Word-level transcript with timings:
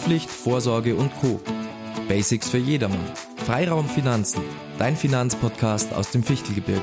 Haftpflicht, 0.00 0.30
Vorsorge 0.30 0.96
und 0.96 1.12
Co. 1.20 1.40
Basics 2.08 2.48
für 2.48 2.56
jedermann. 2.56 3.04
Freiraum 3.44 3.86
Finanzen, 3.86 4.40
dein 4.78 4.96
Finanzpodcast 4.96 5.92
aus 5.92 6.10
dem 6.10 6.22
Fichtelgebirge. 6.22 6.80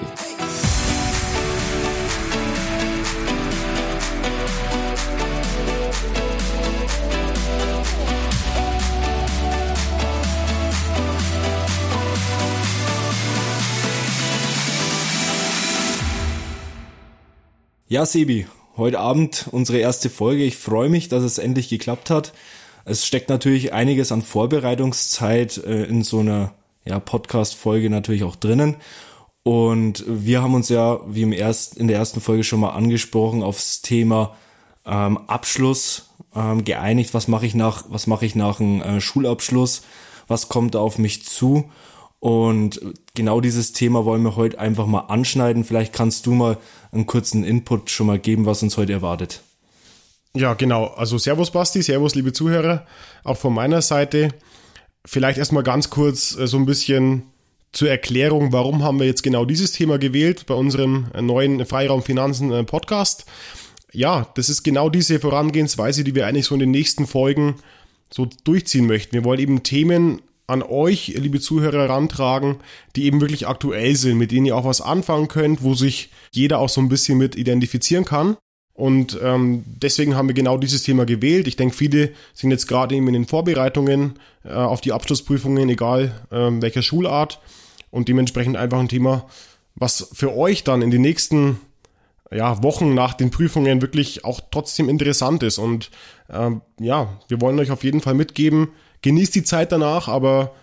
Ja, 17.88 18.06
Sebi, 18.06 18.46
heute 18.78 19.00
Abend 19.00 19.48
unsere 19.52 19.80
erste 19.80 20.12
Folge. 20.12 20.44
Ich 20.44 20.58
freue 20.58 20.90
mich, 20.90 21.10
dass 21.10 21.24
es 21.24 21.40
endlich 21.40 21.68
geklappt 21.68 22.12
hat. 22.12 22.34
Es 22.90 23.06
steckt 23.06 23.28
natürlich 23.28 23.74
einiges 23.74 24.14
an 24.14 24.22
Vorbereitungszeit 24.22 25.58
äh, 25.58 25.84
in 25.84 26.04
so 26.04 26.20
einer 26.20 26.54
ja, 26.86 27.02
Podcast-Folge 27.02 27.90
natürlich 27.90 28.24
auch 28.24 28.38
drinnen. 28.38 28.78
Und 29.44 30.06
wir 30.08 30.42
haben 30.42 30.54
uns 30.54 30.70
ja, 30.70 31.02
wie 31.06 31.24
im 31.24 31.34
erst, 31.34 31.78
in 31.78 31.90
der 31.90 31.98
ersten 31.98 32.22
Folge 32.22 32.46
schon 32.46 32.62
mal 32.62 32.70
angesprochen, 32.70 33.44
aufs 33.44 33.82
Thema 33.82 34.38
ähm, 34.86 35.18
Abschluss 35.28 36.12
ähm, 36.34 36.64
geeinigt. 36.64 37.14
Was 37.14 37.28
mache 37.28 37.46
ich 37.46 37.56
nach, 37.56 37.84
was 37.90 38.08
mache 38.08 38.26
ich 38.26 38.36
nach 38.36 38.62
einem 38.62 38.82
äh, 38.82 39.02
Schulabschluss? 39.02 39.82
Was 40.30 40.48
kommt 40.48 40.78
auf 40.78 40.98
mich 40.98 41.26
zu? 41.26 41.70
Und 42.22 42.80
genau 43.16 43.42
dieses 43.42 43.74
Thema 43.74 44.06
wollen 44.06 44.24
wir 44.24 44.38
heute 44.38 44.60
einfach 44.60 44.86
mal 44.86 45.02
anschneiden. 45.02 45.66
Vielleicht 45.66 45.92
kannst 45.92 46.26
du 46.26 46.32
mal 46.32 46.58
einen 46.94 47.06
kurzen 47.06 47.44
Input 47.44 47.90
schon 47.90 48.08
mal 48.08 48.18
geben, 48.18 48.46
was 48.46 48.64
uns 48.64 48.78
heute 48.78 48.94
erwartet. 48.94 49.42
Ja, 50.38 50.54
genau. 50.54 50.86
Also 50.86 51.18
Servus 51.18 51.50
Basti, 51.50 51.82
Servus 51.82 52.14
liebe 52.14 52.32
Zuhörer, 52.32 52.86
auch 53.24 53.38
von 53.38 53.56
meiner 53.56 53.82
Seite. 53.82 54.30
Vielleicht 55.04 55.40
erstmal 55.40 55.64
ganz 55.64 55.90
kurz 55.90 56.38
äh, 56.38 56.46
so 56.46 56.58
ein 56.58 56.68
bisschen 56.68 57.24
zur 57.72 57.90
Erklärung, 57.90 58.54
warum 58.54 58.84
haben 58.84 59.00
wir 59.00 59.08
jetzt 59.08 59.24
genau 59.24 59.46
dieses 59.46 59.72
Thema 59.72 59.98
gewählt 59.98 60.46
bei 60.46 60.54
unserem 60.54 61.08
äh, 61.16 61.24
neuen 61.24 61.66
Freiraum 61.66 62.04
Finanzen 62.04 62.52
äh, 62.52 62.64
Podcast. 62.64 63.26
Ja, 63.92 64.28
das 64.36 64.50
ist 64.50 64.62
genau 64.62 64.92
diese 64.92 65.20
Vorangehensweise, 65.20 66.04
die 66.04 66.14
wir 66.14 66.28
eigentlich 66.28 66.46
so 66.46 66.54
in 66.54 66.60
den 66.60 66.72
nächsten 66.72 67.08
Folgen 67.08 67.56
so 68.14 68.28
durchziehen 68.44 68.86
möchten. 68.86 69.14
Wir 69.14 69.24
wollen 69.24 69.40
eben 69.40 69.64
Themen 69.64 70.22
an 70.46 70.62
euch, 70.62 71.08
liebe 71.18 71.40
Zuhörer, 71.40 71.88
herantragen, 71.88 72.58
die 72.96 73.06
eben 73.06 73.22
wirklich 73.22 73.48
aktuell 73.48 73.96
sind, 73.96 74.20
mit 74.20 74.32
denen 74.32 74.46
ihr 74.46 74.56
auch 74.56 74.66
was 74.66 74.82
anfangen 74.82 75.30
könnt, 75.30 75.64
wo 75.64 75.74
sich 75.74 76.12
jeder 76.32 76.60
auch 76.60 76.70
so 76.70 76.80
ein 76.80 76.90
bisschen 76.90 77.18
mit 77.18 77.36
identifizieren 77.36 78.06
kann. 78.06 78.38
Und 78.78 79.18
ähm, 79.24 79.64
deswegen 79.66 80.16
haben 80.16 80.28
wir 80.28 80.36
genau 80.36 80.60
dieses 80.60 80.84
Thema 80.84 81.08
gewählt. 81.08 81.48
Ich 81.48 81.56
denke, 81.56 81.76
viele 81.76 82.12
sind 82.36 82.52
jetzt 82.52 82.68
gerade 82.68 82.94
eben 82.94 83.08
in 83.08 83.14
den 83.14 83.26
Vorbereitungen 83.26 84.20
äh, 84.46 84.54
auf 84.54 84.82
die 84.82 84.92
Abschlussprüfungen, 84.92 85.68
egal 85.68 86.14
äh, 86.30 86.52
welcher 86.62 86.84
Schulart. 86.84 87.40
Und 87.90 88.08
dementsprechend 88.08 88.56
einfach 88.56 88.78
ein 88.80 88.88
Thema, 88.88 89.26
was 89.74 90.10
für 90.14 90.38
euch 90.38 90.64
dann 90.64 90.84
in 90.84 90.92
den 90.92 91.02
nächsten 91.02 91.60
ja, 92.32 92.62
Wochen 92.62 92.94
nach 92.94 93.16
den 93.16 93.32
Prüfungen 93.32 93.82
wirklich 93.82 94.24
auch 94.24 94.42
trotzdem 94.52 94.90
interessant 94.90 95.42
ist. 95.42 95.58
Und 95.58 95.90
ähm, 96.30 96.62
ja, 96.80 97.18
wir 97.30 97.42
wollen 97.42 97.58
euch 97.58 97.72
auf 97.72 97.84
jeden 97.84 98.02
Fall 98.02 98.14
mitgeben, 98.14 98.68
genießt 99.02 99.34
die 99.34 99.44
Zeit 99.44 99.72
danach, 99.72 100.08
aber 100.08 100.54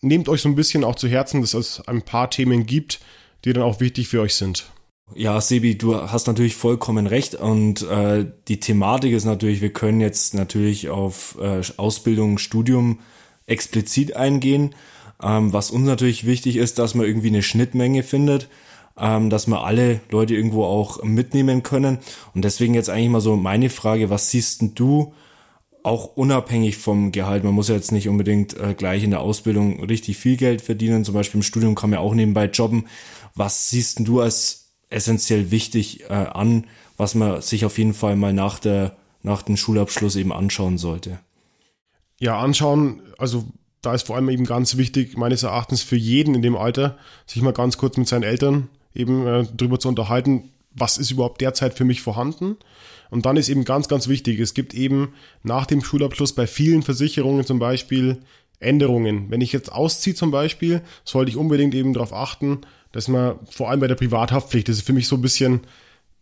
nehmt 0.00 0.28
euch 0.28 0.42
so 0.42 0.48
ein 0.48 0.54
bisschen 0.54 0.84
auch 0.84 0.94
zu 0.94 1.08
Herzen, 1.08 1.40
dass 1.40 1.54
es 1.54 1.80
ein 1.88 2.02
paar 2.02 2.30
Themen 2.30 2.66
gibt, 2.66 3.00
die 3.44 3.52
dann 3.52 3.64
auch 3.64 3.80
wichtig 3.80 4.06
für 4.06 4.20
euch 4.20 4.36
sind. 4.36 4.66
Ja, 5.12 5.40
Sebi, 5.40 5.76
du 5.76 5.94
hast 5.94 6.26
natürlich 6.26 6.56
vollkommen 6.56 7.06
recht 7.06 7.34
und 7.34 7.82
äh, 7.82 8.26
die 8.48 8.58
Thematik 8.58 9.12
ist 9.12 9.26
natürlich, 9.26 9.60
wir 9.60 9.72
können 9.72 10.00
jetzt 10.00 10.34
natürlich 10.34 10.88
auf 10.88 11.36
äh, 11.40 11.60
Ausbildung, 11.76 12.38
Studium 12.38 13.00
explizit 13.46 14.16
eingehen. 14.16 14.74
Ähm, 15.22 15.52
was 15.52 15.70
uns 15.70 15.86
natürlich 15.86 16.26
wichtig 16.26 16.56
ist, 16.56 16.78
dass 16.78 16.94
man 16.94 17.06
irgendwie 17.06 17.28
eine 17.28 17.42
Schnittmenge 17.42 18.02
findet, 18.02 18.48
ähm, 18.98 19.28
dass 19.28 19.46
wir 19.46 19.62
alle 19.62 20.00
Leute 20.10 20.34
irgendwo 20.34 20.64
auch 20.64 21.02
mitnehmen 21.02 21.62
können. 21.62 21.98
Und 22.34 22.44
deswegen 22.44 22.74
jetzt 22.74 22.90
eigentlich 22.90 23.10
mal 23.10 23.20
so 23.20 23.36
meine 23.36 23.70
Frage, 23.70 24.10
was 24.10 24.30
siehst 24.30 24.62
denn 24.62 24.74
du 24.74 25.12
auch 25.82 26.16
unabhängig 26.16 26.78
vom 26.78 27.12
Gehalt. 27.12 27.44
Man 27.44 27.52
muss 27.52 27.68
ja 27.68 27.74
jetzt 27.74 27.92
nicht 27.92 28.08
unbedingt 28.08 28.58
äh, 28.58 28.74
gleich 28.74 29.04
in 29.04 29.10
der 29.10 29.20
Ausbildung 29.20 29.84
richtig 29.84 30.16
viel 30.16 30.38
Geld 30.38 30.62
verdienen. 30.62 31.04
Zum 31.04 31.14
Beispiel 31.14 31.40
im 31.40 31.42
Studium 31.42 31.74
kann 31.74 31.90
man 31.90 31.98
auch 31.98 32.14
nebenbei 32.14 32.46
jobben. 32.46 32.86
Was 33.34 33.68
siehst 33.68 33.98
du 34.00 34.20
als 34.20 34.63
essentiell 34.94 35.50
wichtig 35.50 36.04
äh, 36.04 36.12
an, 36.12 36.66
was 36.96 37.14
man 37.14 37.42
sich 37.42 37.64
auf 37.64 37.78
jeden 37.78 37.94
Fall 37.94 38.16
mal 38.16 38.32
nach 38.32 38.58
der 38.58 38.96
nach 39.24 39.42
dem 39.42 39.56
Schulabschluss 39.56 40.16
eben 40.16 40.32
anschauen 40.32 40.78
sollte? 40.78 41.18
Ja, 42.20 42.38
anschauen, 42.38 43.00
also 43.18 43.46
da 43.80 43.94
ist 43.94 44.06
vor 44.06 44.16
allem 44.16 44.28
eben 44.28 44.44
ganz 44.44 44.76
wichtig, 44.76 45.16
meines 45.16 45.42
Erachtens 45.42 45.82
für 45.82 45.96
jeden 45.96 46.34
in 46.34 46.42
dem 46.42 46.56
Alter, 46.56 46.98
sich 47.26 47.42
mal 47.42 47.52
ganz 47.52 47.78
kurz 47.78 47.96
mit 47.96 48.06
seinen 48.06 48.22
Eltern 48.22 48.68
eben 48.94 49.26
äh, 49.26 49.44
drüber 49.44 49.80
zu 49.80 49.88
unterhalten, 49.88 50.50
was 50.72 50.98
ist 50.98 51.10
überhaupt 51.10 51.40
derzeit 51.40 51.74
für 51.74 51.84
mich 51.84 52.02
vorhanden 52.02 52.56
und 53.10 53.26
dann 53.26 53.36
ist 53.36 53.48
eben 53.48 53.64
ganz, 53.64 53.88
ganz 53.88 54.08
wichtig, 54.08 54.40
es 54.40 54.54
gibt 54.54 54.74
eben 54.74 55.14
nach 55.42 55.66
dem 55.66 55.82
Schulabschluss 55.82 56.34
bei 56.34 56.46
vielen 56.46 56.82
Versicherungen 56.82 57.46
zum 57.46 57.58
Beispiel 57.58 58.18
Änderungen. 58.60 59.30
Wenn 59.30 59.40
ich 59.40 59.52
jetzt 59.52 59.72
ausziehe 59.72 60.14
zum 60.14 60.30
Beispiel, 60.30 60.82
sollte 61.04 61.30
ich 61.30 61.36
unbedingt 61.36 61.74
eben 61.74 61.92
darauf 61.92 62.12
achten, 62.12 62.60
dass 62.92 63.08
man 63.08 63.36
vor 63.50 63.70
allem 63.70 63.80
bei 63.80 63.88
der 63.88 63.96
Privathaftpflicht, 63.96 64.68
das 64.68 64.76
ist 64.76 64.86
für 64.86 64.92
mich 64.92 65.08
so 65.08 65.16
ein 65.16 65.22
bisschen, 65.22 65.60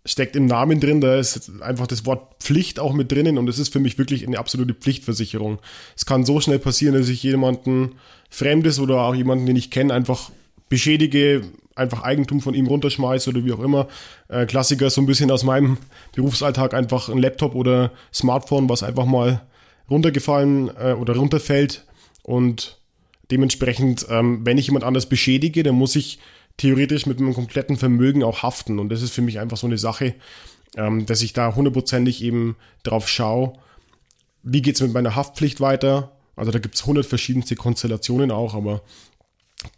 steckt 0.05 0.35
im 0.35 0.47
Namen 0.47 0.81
drin, 0.81 1.01
da 1.01 1.17
ist 1.17 1.51
einfach 1.61 1.87
das 1.87 2.05
Wort 2.07 2.43
Pflicht 2.43 2.81
auch 2.81 2.93
mit 2.93 3.13
drinnen 3.13 3.39
und 3.39 3.49
es 3.49 3.59
ist 3.59 3.73
für 3.73 3.79
mich 3.79 3.99
wirklich 3.99 4.27
eine 4.27 4.39
absolute 4.39 4.75
Pflichtversicherung. 4.75 5.59
Es 5.97 6.07
kann 6.07 6.25
so 6.25 6.41
schnell 6.41 6.59
passieren, 6.59 6.95
dass 6.95 7.09
ich 7.09 7.23
jemanden 7.23 7.93
Fremdes 8.29 8.81
oder 8.81 9.03
auch 9.03 9.15
jemanden, 9.15 9.47
den 9.47 9.57
ich 9.57 9.71
kenne, 9.71 9.95
einfach 9.95 10.31
beschädige, 10.69 11.43
einfach 11.77 12.03
Eigentum 12.03 12.41
von 12.41 12.55
ihm 12.55 12.67
runterschmeiße 12.67 13.31
oder 13.31 13.45
wie 13.45 13.53
auch 13.53 13.61
immer. 13.61 13.89
Äh, 14.29 14.47
Klassiker 14.47 14.91
so 14.91 15.01
ein 15.01 15.07
bisschen 15.07 15.31
aus 15.31 15.45
meinem 15.45 15.79
Berufsalltag 16.15 16.75
einfach 16.75 17.09
ein 17.09 17.19
Laptop 17.19 17.55
oder 17.55 17.93
Smartphone, 18.13 18.69
was 18.69 18.83
einfach 18.83 19.05
mal 19.05 19.43
runtergefallen 19.91 20.71
äh, 20.77 20.93
oder 20.95 21.15
runterfällt 21.17 21.85
und 22.23 22.79
dementsprechend, 23.31 24.07
ähm, 24.11 24.45
wenn 24.45 24.59
ich 24.59 24.67
jemand 24.67 24.85
anders 24.85 25.09
beschädige, 25.09 25.63
dann 25.63 25.75
muss 25.75 25.97
ich 25.97 26.19
theoretisch 26.57 27.07
mit 27.07 27.19
meinem 27.21 27.35
kompletten 27.35 27.77
Vermögen 27.77 28.23
auch 28.23 28.43
haften 28.43 28.79
und 28.79 28.91
das 28.91 29.03
ist 29.03 29.13
für 29.13 29.23
mich 29.23 29.39
einfach 29.39 29.57
so 29.57 29.67
eine 29.67 29.79
Sache, 29.79 30.15
ähm, 30.77 31.07
dass 31.07 31.23
ich 31.23 31.33
da 31.33 31.55
hundertprozentig 31.55 32.23
eben 32.23 32.57
drauf 32.83 33.09
schaue, 33.09 33.55
wie 34.43 34.63
geht's 34.63 34.81
mit 34.81 34.93
meiner 34.93 35.15
Haftpflicht 35.15 35.61
weiter. 35.61 36.13
Also 36.37 36.51
da 36.51 36.59
gibt's 36.59 36.85
hundert 36.87 37.07
verschiedenste 37.07 37.57
Konstellationen 37.57 38.31
auch, 38.31 38.55
aber 38.55 38.83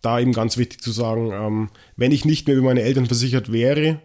da 0.03 0.19
eben 0.19 0.32
ganz 0.32 0.56
wichtig 0.56 0.81
zu 0.81 0.93
sagen, 0.93 1.31
ähm, 1.32 1.71
wenn 1.97 2.12
ich 2.12 2.25
nicht 2.25 2.47
mehr 2.47 2.56
über 2.56 2.66
meine 2.66 2.82
Eltern 2.82 3.06
versichert 3.06 3.53
wäre, 3.53 4.00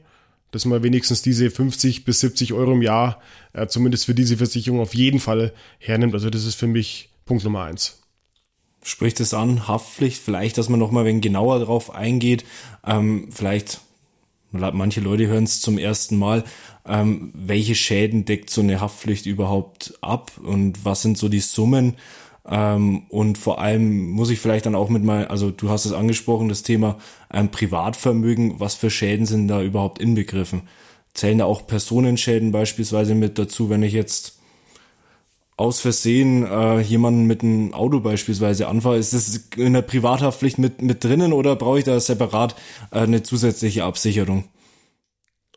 dass 0.52 0.66
man 0.66 0.84
wenigstens 0.84 1.22
diese 1.22 1.52
50 1.52 2.06
bis 2.06 2.20
70 2.22 2.54
Euro 2.54 2.74
im 2.74 2.82
Jahr 2.82 3.22
äh, 3.54 3.68
zumindest 3.68 4.06
für 4.06 4.16
diese 4.16 4.38
Versicherung 4.38 4.80
auf 4.80 4.96
jeden 4.96 5.20
Fall 5.20 5.54
hernimmt. 5.78 6.14
Also 6.14 6.30
das 6.30 6.46
ist 6.46 6.56
für 6.56 6.68
mich 6.68 7.10
Punkt 7.26 7.44
Nummer 7.44 7.64
eins. 7.64 7.99
Spricht 8.84 9.20
es 9.20 9.34
an, 9.34 9.68
Haftpflicht, 9.68 10.22
vielleicht, 10.22 10.58
dass 10.58 10.70
man 10.70 10.80
noch 10.80 10.92
mal 10.92 11.02
ein 11.02 11.06
wenig 11.06 11.22
genauer 11.24 11.60
drauf 11.60 11.94
eingeht, 11.94 12.46
ähm, 12.86 13.28
vielleicht 13.32 13.82
manche 14.52 15.00
Leute 15.00 15.28
hören 15.28 15.44
es 15.44 15.62
zum 15.62 15.78
ersten 15.78 16.18
Mal, 16.18 16.44
ähm, 16.88 17.32
welche 17.36 17.76
Schäden 17.76 18.26
deckt 18.26 18.50
so 18.50 18.62
eine 18.62 18.82
Haftpflicht 18.82 19.28
überhaupt 19.28 19.94
ab 20.02 20.32
und 20.44 20.84
was 20.86 21.04
sind 21.04 21.20
so 21.20 21.30
die 21.30 21.40
Summen, 21.40 21.98
ähm, 22.50 23.04
und 23.10 23.38
vor 23.38 23.62
allem 23.62 24.10
muss 24.10 24.32
ich 24.32 24.40
vielleicht 24.40 24.66
dann 24.66 24.76
auch 24.76 24.90
mit 24.90 25.04
mal, 25.04 25.28
also 25.28 25.52
du 25.52 25.70
hast 25.70 25.86
es 25.86 25.94
angesprochen, 25.94 26.50
das 26.50 26.64
Thema 26.64 26.98
ähm, 27.32 27.50
Privatvermögen, 27.50 28.60
was 28.60 28.76
für 28.76 28.90
Schäden 28.90 29.28
sind 29.28 29.48
da 29.48 29.62
überhaupt 29.62 30.02
inbegriffen? 30.02 30.64
Zählen 31.14 31.38
da 31.40 31.46
auch 31.46 31.68
Personenschäden 31.68 32.52
beispielsweise 32.52 33.14
mit 33.14 33.38
dazu, 33.38 33.70
wenn 33.70 33.84
ich 33.84 33.94
jetzt 33.94 34.39
aus 35.60 35.82
Versehen 35.82 36.46
äh, 36.46 36.80
jemanden 36.80 37.26
mit 37.26 37.44
einem 37.44 37.74
Auto 37.74 38.00
beispielsweise 38.00 38.70
anfahre, 38.70 38.98
ist 38.98 39.14
das 39.14 39.50
in 39.58 39.74
der 39.74 39.82
Privathaftpflicht 39.82 40.58
mit, 40.58 40.82
mit 40.82 41.04
drinnen 41.04 41.34
oder 41.34 41.58
brauche 41.58 41.80
ich 41.80 41.84
da 41.84 42.00
separat 42.00 42.56
äh, 42.92 43.00
eine 43.00 43.24
zusätzliche 43.24 43.84
Absicherung? 43.84 44.46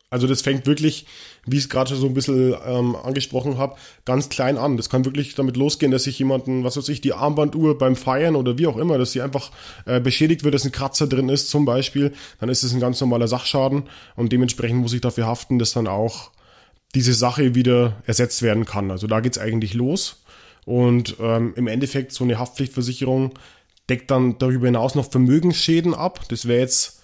Also 0.09 0.27
das 0.27 0.41
fängt 0.41 0.67
wirklich, 0.67 1.05
wie 1.45 1.55
ich 1.55 1.63
es 1.63 1.69
gerade 1.69 1.89
schon 1.89 1.99
so 1.99 2.07
ein 2.07 2.13
bisschen 2.13 2.53
ähm, 2.67 2.97
angesprochen 2.97 3.57
habe, 3.57 3.77
ganz 4.03 4.27
klein 4.27 4.57
an. 4.57 4.75
Das 4.75 4.89
kann 4.89 5.05
wirklich 5.05 5.35
damit 5.35 5.55
losgehen, 5.55 5.91
dass 5.91 6.03
sich 6.03 6.19
jemanden, 6.19 6.65
was 6.65 6.75
weiß 6.75 6.89
ich, 6.89 6.99
die 6.99 7.13
Armbanduhr 7.13 7.77
beim 7.77 7.95
Feiern 7.95 8.35
oder 8.35 8.57
wie 8.57 8.67
auch 8.67 8.77
immer, 8.77 8.97
dass 8.97 9.13
sie 9.13 9.21
einfach 9.21 9.51
äh, 9.85 10.01
beschädigt 10.01 10.43
wird, 10.43 10.53
dass 10.53 10.65
ein 10.65 10.73
Kratzer 10.73 11.07
drin 11.07 11.29
ist 11.29 11.49
zum 11.49 11.63
Beispiel, 11.63 12.11
dann 12.41 12.49
ist 12.49 12.63
es 12.63 12.73
ein 12.73 12.81
ganz 12.81 12.99
normaler 12.99 13.29
Sachschaden 13.29 13.83
und 14.17 14.33
dementsprechend 14.33 14.81
muss 14.81 14.93
ich 14.93 15.01
dafür 15.01 15.27
haften, 15.27 15.59
dass 15.59 15.71
dann 15.71 15.87
auch 15.87 16.31
diese 16.95 17.13
Sache 17.13 17.55
wieder 17.55 18.01
ersetzt 18.05 18.41
werden 18.41 18.65
kann. 18.65 18.91
Also 18.91 19.07
da 19.07 19.19
geht's 19.19 19.37
eigentlich 19.37 19.73
los. 19.73 20.23
Und 20.65 21.17
ähm, 21.19 21.53
im 21.55 21.67
Endeffekt 21.67 22.11
so 22.13 22.23
eine 22.23 22.39
Haftpflichtversicherung 22.39 23.33
deckt 23.89 24.11
dann 24.11 24.37
darüber 24.37 24.67
hinaus 24.67 24.95
noch 24.95 25.09
Vermögensschäden 25.11 25.93
ab. 25.93 26.21
Das 26.29 26.47
wäre 26.47 26.61
jetzt 26.61 27.01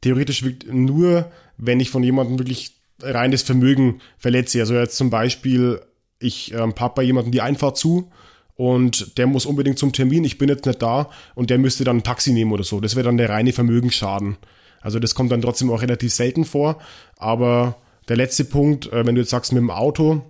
theoretisch 0.00 0.44
nur 0.70 1.30
wenn 1.56 1.80
ich 1.80 1.90
von 1.90 2.02
jemandem 2.02 2.38
wirklich 2.38 2.72
reines 3.00 3.42
Vermögen 3.42 4.00
verletze. 4.18 4.60
Also 4.60 4.74
jetzt 4.74 4.96
zum 4.96 5.10
Beispiel, 5.10 5.80
ich 6.18 6.52
ähm, 6.52 6.72
pappe 6.72 6.96
bei 6.96 7.02
jemandem 7.02 7.32
die 7.32 7.40
Einfahrt 7.40 7.76
zu 7.76 8.10
und 8.56 9.18
der 9.18 9.26
muss 9.26 9.46
unbedingt 9.46 9.78
zum 9.78 9.92
Termin, 9.92 10.24
ich 10.24 10.38
bin 10.38 10.48
jetzt 10.48 10.66
nicht 10.66 10.80
da 10.80 11.10
und 11.34 11.50
der 11.50 11.58
müsste 11.58 11.84
dann 11.84 11.98
ein 11.98 12.02
Taxi 12.04 12.32
nehmen 12.32 12.52
oder 12.52 12.64
so. 12.64 12.80
Das 12.80 12.96
wäre 12.96 13.04
dann 13.04 13.16
der 13.16 13.30
reine 13.30 13.52
Vermögensschaden. 13.52 14.36
Also 14.80 14.98
das 14.98 15.14
kommt 15.14 15.32
dann 15.32 15.42
trotzdem 15.42 15.70
auch 15.70 15.82
relativ 15.82 16.12
selten 16.12 16.44
vor. 16.44 16.78
Aber 17.16 17.76
der 18.08 18.16
letzte 18.16 18.44
Punkt, 18.44 18.92
äh, 18.92 19.06
wenn 19.06 19.14
du 19.14 19.20
jetzt 19.20 19.30
sagst 19.30 19.52
mit 19.52 19.60
dem 19.60 19.70
Auto, 19.70 20.22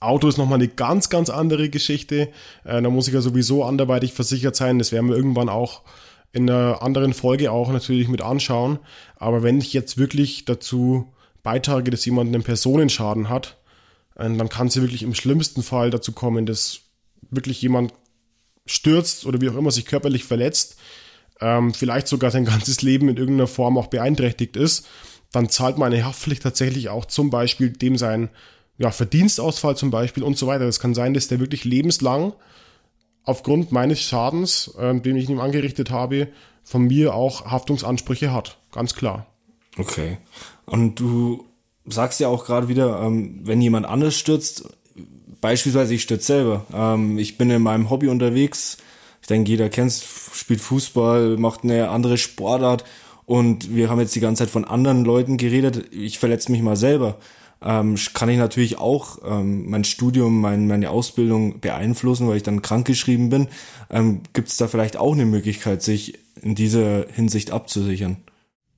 Auto 0.00 0.28
ist 0.28 0.38
nochmal 0.38 0.58
eine 0.58 0.68
ganz, 0.68 1.10
ganz 1.10 1.30
andere 1.30 1.68
Geschichte. 1.68 2.28
Äh, 2.64 2.80
da 2.82 2.90
muss 2.90 3.08
ich 3.08 3.14
ja 3.14 3.20
sowieso 3.20 3.64
anderweitig 3.64 4.12
versichert 4.12 4.56
sein. 4.56 4.78
Das 4.78 4.92
werden 4.92 5.08
wir 5.08 5.16
irgendwann 5.16 5.48
auch 5.48 5.82
in 6.32 6.48
einer 6.48 6.82
anderen 6.82 7.12
Folge 7.12 7.50
auch 7.50 7.70
natürlich 7.70 8.08
mit 8.08 8.22
anschauen. 8.22 8.78
Aber 9.16 9.42
wenn 9.42 9.58
ich 9.58 9.72
jetzt 9.72 9.98
wirklich 9.98 10.44
dazu 10.44 11.12
beitrage, 11.42 11.90
dass 11.90 12.04
jemand 12.04 12.34
einen 12.34 12.42
Personenschaden 12.42 13.28
hat, 13.28 13.58
äh, 14.16 14.24
dann 14.24 14.48
kann 14.48 14.68
es 14.68 14.74
ja 14.74 14.82
wirklich 14.82 15.02
im 15.02 15.14
schlimmsten 15.14 15.62
Fall 15.62 15.90
dazu 15.90 16.12
kommen, 16.12 16.46
dass 16.46 16.80
wirklich 17.30 17.60
jemand 17.62 17.92
stürzt 18.66 19.26
oder 19.26 19.40
wie 19.40 19.48
auch 19.48 19.56
immer 19.56 19.70
sich 19.70 19.86
körperlich 19.86 20.24
verletzt, 20.24 20.76
ähm, 21.40 21.74
vielleicht 21.74 22.08
sogar 22.08 22.30
sein 22.30 22.44
ganzes 22.46 22.82
Leben 22.82 23.08
in 23.08 23.16
irgendeiner 23.16 23.46
Form 23.46 23.78
auch 23.78 23.86
beeinträchtigt 23.88 24.56
ist, 24.56 24.86
dann 25.36 25.50
zahlt 25.50 25.76
meine 25.76 26.02
Haftpflicht 26.02 26.42
tatsächlich 26.42 26.88
auch 26.88 27.04
zum 27.04 27.28
Beispiel 27.28 27.68
dem 27.68 27.98
sein 27.98 28.30
ja, 28.78 28.90
Verdienstausfall 28.90 29.76
zum 29.76 29.90
Beispiel 29.90 30.22
und 30.22 30.38
so 30.38 30.46
weiter. 30.46 30.64
Das 30.64 30.80
kann 30.80 30.94
sein, 30.94 31.12
dass 31.12 31.28
der 31.28 31.40
wirklich 31.40 31.64
lebenslang 31.64 32.32
aufgrund 33.22 33.70
meines 33.70 34.00
Schadens, 34.00 34.74
äh, 34.78 34.98
den 34.98 35.14
ich 35.14 35.28
ihm 35.28 35.40
angerichtet 35.40 35.90
habe, 35.90 36.28
von 36.64 36.84
mir 36.84 37.14
auch 37.14 37.44
Haftungsansprüche 37.44 38.32
hat. 38.32 38.56
Ganz 38.72 38.94
klar. 38.94 39.26
Okay. 39.76 40.16
Und 40.64 41.00
du 41.00 41.44
sagst 41.84 42.18
ja 42.18 42.28
auch 42.28 42.46
gerade 42.46 42.68
wieder, 42.68 43.02
ähm, 43.02 43.40
wenn 43.42 43.60
jemand 43.60 43.84
anders 43.84 44.18
stürzt, 44.18 44.66
beispielsweise 45.42 45.92
ich 45.92 46.02
stürze 46.02 46.26
selber. 46.26 46.66
Ähm, 46.72 47.18
ich 47.18 47.36
bin 47.36 47.50
in 47.50 47.60
meinem 47.60 47.90
Hobby 47.90 48.08
unterwegs. 48.08 48.78
Ich 49.20 49.28
denke, 49.28 49.50
jeder 49.50 49.68
kennt 49.68 49.92
spielt 49.92 50.62
Fußball, 50.62 51.36
macht 51.36 51.62
eine 51.62 51.90
andere 51.90 52.16
Sportart 52.16 52.84
und 53.26 53.74
wir 53.74 53.90
haben 53.90 54.00
jetzt 54.00 54.14
die 54.14 54.20
ganze 54.20 54.44
Zeit 54.44 54.50
von 54.50 54.64
anderen 54.64 55.04
Leuten 55.04 55.36
geredet. 55.36 55.92
Ich 55.92 56.18
verletze 56.18 56.50
mich 56.50 56.62
mal 56.62 56.76
selber 56.76 57.18
ähm, 57.62 57.96
kann 58.12 58.28
ich 58.28 58.38
natürlich 58.38 58.78
auch 58.78 59.18
ähm, 59.24 59.68
mein 59.68 59.84
Studium, 59.84 60.40
mein, 60.40 60.66
meine 60.66 60.90
Ausbildung 60.90 61.60
beeinflussen, 61.60 62.28
weil 62.28 62.36
ich 62.36 62.42
dann 62.42 62.62
krankgeschrieben 62.62 63.30
bin. 63.30 63.48
Ähm, 63.90 64.20
Gibt 64.34 64.48
es 64.48 64.56
da 64.56 64.68
vielleicht 64.68 64.96
auch 64.96 65.14
eine 65.14 65.24
Möglichkeit, 65.24 65.82
sich 65.82 66.18
in 66.42 66.54
dieser 66.54 67.06
Hinsicht 67.08 67.50
abzusichern? 67.50 68.18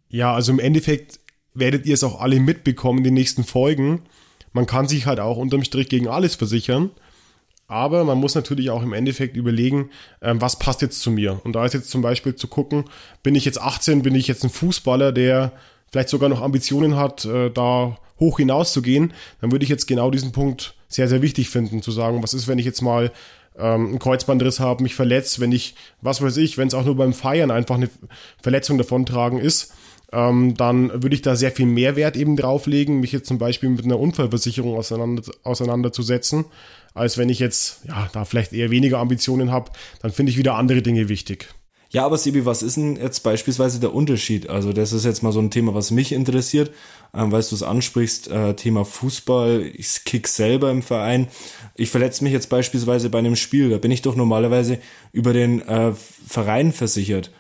Ja, 0.08 0.32
also 0.32 0.52
im 0.52 0.60
Endeffekt 0.60 1.20
werdet 1.54 1.86
ihr 1.86 1.94
es 1.94 2.04
auch 2.04 2.20
alle 2.20 2.38
mitbekommen 2.38 2.98
in 2.98 3.04
den 3.04 3.14
nächsten 3.14 3.44
Folgen. 3.44 4.02
Man 4.52 4.66
kann 4.66 4.88
sich 4.88 5.06
halt 5.06 5.20
auch 5.20 5.36
unterm 5.36 5.64
Strich 5.64 5.88
gegen 5.88 6.08
alles 6.08 6.36
versichern. 6.36 6.90
Aber 7.68 8.04
man 8.04 8.18
muss 8.18 8.34
natürlich 8.34 8.70
auch 8.70 8.82
im 8.82 8.94
Endeffekt 8.94 9.36
überlegen, 9.36 9.90
ähm, 10.22 10.40
was 10.40 10.58
passt 10.58 10.80
jetzt 10.80 11.00
zu 11.02 11.10
mir. 11.10 11.40
Und 11.44 11.52
da 11.52 11.66
ist 11.66 11.74
jetzt 11.74 11.90
zum 11.90 12.00
Beispiel 12.00 12.34
zu 12.34 12.48
gucken, 12.48 12.86
bin 13.22 13.34
ich 13.34 13.44
jetzt 13.44 13.60
18, 13.60 14.02
bin 14.02 14.14
ich 14.14 14.26
jetzt 14.26 14.42
ein 14.42 14.50
Fußballer, 14.50 15.12
der 15.12 15.52
vielleicht 15.92 16.08
sogar 16.08 16.30
noch 16.30 16.40
Ambitionen 16.40 16.96
hat, 16.96 17.26
äh, 17.26 17.50
da 17.50 17.98
hoch 18.18 18.38
hinaus 18.38 18.72
zu 18.72 18.82
gehen, 18.82 19.12
dann 19.40 19.52
würde 19.52 19.62
ich 19.62 19.68
jetzt 19.68 19.86
genau 19.86 20.10
diesen 20.10 20.32
Punkt 20.32 20.74
sehr, 20.88 21.08
sehr 21.08 21.22
wichtig 21.22 21.50
finden, 21.50 21.82
zu 21.82 21.92
sagen, 21.92 22.22
was 22.22 22.34
ist, 22.34 22.48
wenn 22.48 22.58
ich 22.58 22.64
jetzt 22.64 22.80
mal 22.80 23.12
ähm, 23.58 23.88
einen 23.88 23.98
Kreuzbandriss 23.98 24.60
habe, 24.60 24.82
mich 24.82 24.94
verletzt, 24.94 25.40
wenn 25.40 25.52
ich, 25.52 25.74
was 26.00 26.22
weiß 26.22 26.36
ich, 26.38 26.58
wenn 26.58 26.68
es 26.68 26.74
auch 26.74 26.84
nur 26.84 26.96
beim 26.96 27.12
Feiern 27.12 27.50
einfach 27.50 27.76
eine 27.76 27.90
Verletzung 28.42 28.78
davontragen 28.78 29.38
ist, 29.38 29.74
ähm, 30.12 30.54
dann 30.56 31.02
würde 31.02 31.14
ich 31.14 31.22
da 31.22 31.36
sehr 31.36 31.52
viel 31.52 31.66
Mehrwert 31.66 32.16
eben 32.16 32.36
drauflegen, 32.36 33.00
mich 33.00 33.12
jetzt 33.12 33.28
zum 33.28 33.38
Beispiel 33.38 33.68
mit 33.68 33.84
einer 33.84 33.98
Unfallversicherung 33.98 34.76
auseinander, 34.76 35.22
auseinanderzusetzen, 35.42 36.46
als 36.94 37.18
wenn 37.18 37.28
ich 37.28 37.38
jetzt, 37.38 37.80
ja, 37.86 38.08
da 38.12 38.24
vielleicht 38.24 38.52
eher 38.52 38.70
weniger 38.70 38.98
Ambitionen 38.98 39.50
habe, 39.50 39.70
dann 40.00 40.10
finde 40.10 40.30
ich 40.30 40.38
wieder 40.38 40.54
andere 40.54 40.82
Dinge 40.82 41.08
wichtig. 41.08 41.48
Ja, 41.90 42.04
aber 42.04 42.18
Sibi, 42.18 42.44
was 42.44 42.62
ist 42.62 42.76
denn 42.76 42.96
jetzt 42.96 43.20
beispielsweise 43.20 43.80
der 43.80 43.94
Unterschied? 43.94 44.50
Also 44.50 44.74
das 44.74 44.92
ist 44.92 45.06
jetzt 45.06 45.22
mal 45.22 45.32
so 45.32 45.40
ein 45.40 45.50
Thema, 45.50 45.72
was 45.72 45.90
mich 45.90 46.12
interessiert, 46.12 46.70
ähm, 47.14 47.32
weil 47.32 47.42
du 47.42 47.54
es 47.54 47.62
ansprichst, 47.62 48.28
äh, 48.28 48.54
Thema 48.54 48.84
Fußball, 48.84 49.70
ich 49.74 50.04
kick 50.04 50.28
selber 50.28 50.70
im 50.70 50.82
Verein. 50.82 51.28
Ich 51.76 51.88
verletze 51.88 52.24
mich 52.24 52.34
jetzt 52.34 52.50
beispielsweise 52.50 53.08
bei 53.08 53.18
einem 53.18 53.36
Spiel, 53.36 53.70
da 53.70 53.78
bin 53.78 53.90
ich 53.90 54.02
doch 54.02 54.16
normalerweise 54.16 54.78
über 55.12 55.32
den 55.32 55.62
äh, 55.62 55.92
Verein 55.94 56.72
versichert. 56.72 57.30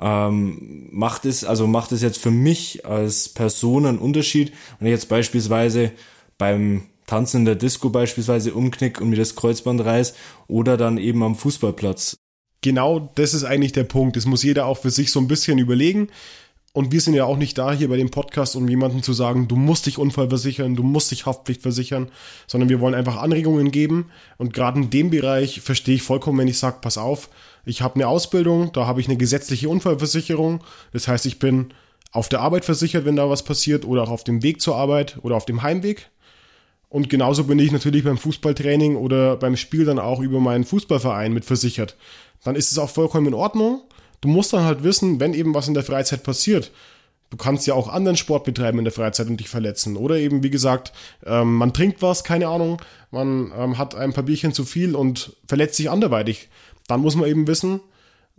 Ähm, 0.00 0.88
macht 0.90 1.24
es, 1.24 1.44
also 1.44 1.66
macht 1.66 1.92
es 1.92 2.02
jetzt 2.02 2.18
für 2.18 2.30
mich 2.30 2.84
als 2.84 3.30
Person 3.30 3.86
einen 3.86 3.98
Unterschied, 3.98 4.52
wenn 4.78 4.88
ich 4.88 4.92
jetzt 4.92 5.08
beispielsweise 5.08 5.92
beim 6.38 6.82
Tanzen 7.06 7.38
in 7.38 7.44
der 7.46 7.54
Disco 7.54 7.88
beispielsweise 7.88 8.52
umknick 8.52 9.00
und 9.00 9.10
mir 9.10 9.16
das 9.16 9.36
Kreuzband 9.36 9.84
reiß 9.84 10.14
oder 10.48 10.76
dann 10.76 10.98
eben 10.98 11.22
am 11.22 11.34
Fußballplatz 11.34 12.16
genau 12.66 13.12
das 13.14 13.32
ist 13.32 13.44
eigentlich 13.44 13.72
der 13.72 13.84
Punkt. 13.84 14.16
Das 14.16 14.26
muss 14.26 14.42
jeder 14.42 14.66
auch 14.66 14.78
für 14.78 14.90
sich 14.90 15.12
so 15.12 15.20
ein 15.20 15.28
bisschen 15.28 15.58
überlegen. 15.58 16.08
Und 16.72 16.92
wir 16.92 17.00
sind 17.00 17.14
ja 17.14 17.24
auch 17.24 17.38
nicht 17.38 17.56
da 17.56 17.72
hier 17.72 17.88
bei 17.88 17.96
dem 17.96 18.10
Podcast, 18.10 18.56
um 18.56 18.68
jemandem 18.68 19.02
zu 19.02 19.14
sagen, 19.14 19.48
du 19.48 19.56
musst 19.56 19.86
dich 19.86 19.98
Unfallversichern, 19.98 20.74
du 20.74 20.82
musst 20.82 21.10
dich 21.10 21.24
Haftpflicht 21.24 21.62
versichern, 21.62 22.10
sondern 22.46 22.68
wir 22.68 22.80
wollen 22.80 22.94
einfach 22.94 23.16
Anregungen 23.16 23.70
geben. 23.70 24.10
Und 24.36 24.52
gerade 24.52 24.80
in 24.80 24.90
dem 24.90 25.10
Bereich 25.10 25.60
verstehe 25.60 25.94
ich 25.94 26.02
vollkommen, 26.02 26.38
wenn 26.38 26.48
ich 26.48 26.58
sage, 26.58 26.78
pass 26.82 26.98
auf, 26.98 27.30
ich 27.66 27.82
habe 27.82 27.96
eine 27.96 28.08
Ausbildung, 28.08 28.72
da 28.72 28.86
habe 28.86 29.00
ich 29.00 29.08
eine 29.08 29.18
gesetzliche 29.18 29.68
Unfallversicherung. 29.68 30.64
Das 30.92 31.06
heißt, 31.08 31.26
ich 31.26 31.38
bin 31.38 31.74
auf 32.12 32.30
der 32.30 32.40
Arbeit 32.40 32.64
versichert, 32.64 33.04
wenn 33.04 33.16
da 33.16 33.28
was 33.28 33.42
passiert, 33.42 33.84
oder 33.84 34.04
auch 34.04 34.10
auf 34.10 34.24
dem 34.24 34.42
Weg 34.42 34.62
zur 34.62 34.76
Arbeit 34.76 35.18
oder 35.22 35.36
auf 35.36 35.44
dem 35.44 35.62
Heimweg. 35.62 36.08
Und 36.88 37.10
genauso 37.10 37.44
bin 37.44 37.58
ich 37.58 37.72
natürlich 37.72 38.04
beim 38.04 38.16
Fußballtraining 38.16 38.96
oder 38.96 39.36
beim 39.36 39.56
Spiel 39.56 39.84
dann 39.84 39.98
auch 39.98 40.20
über 40.20 40.40
meinen 40.40 40.64
Fußballverein 40.64 41.32
mit 41.32 41.44
versichert 41.44 41.96
dann 42.46 42.56
ist 42.56 42.70
es 42.70 42.78
auch 42.78 42.90
vollkommen 42.90 43.26
in 43.26 43.34
Ordnung. 43.34 43.82
Du 44.20 44.28
musst 44.28 44.52
dann 44.52 44.64
halt 44.64 44.82
wissen, 44.82 45.20
wenn 45.20 45.34
eben 45.34 45.54
was 45.54 45.68
in 45.68 45.74
der 45.74 45.82
Freizeit 45.82 46.22
passiert. 46.22 46.70
Du 47.30 47.36
kannst 47.36 47.66
ja 47.66 47.74
auch 47.74 47.88
anderen 47.88 48.16
Sport 48.16 48.44
betreiben 48.44 48.78
in 48.78 48.84
der 48.84 48.92
Freizeit 48.92 49.26
und 49.26 49.38
dich 49.38 49.48
verletzen. 49.48 49.96
Oder 49.96 50.16
eben, 50.18 50.44
wie 50.44 50.50
gesagt, 50.50 50.92
ähm, 51.24 51.54
man 51.54 51.72
trinkt 51.72 52.02
was, 52.02 52.22
keine 52.22 52.46
Ahnung, 52.46 52.80
man 53.10 53.52
ähm, 53.58 53.78
hat 53.78 53.96
ein 53.96 54.12
paar 54.12 54.22
Bierchen 54.22 54.52
zu 54.52 54.64
viel 54.64 54.94
und 54.94 55.32
verletzt 55.48 55.74
sich 55.74 55.90
anderweitig. 55.90 56.48
Dann 56.88 57.00
muss 57.00 57.16
man 57.16 57.28
eben 57.28 57.46
wissen, 57.46 57.80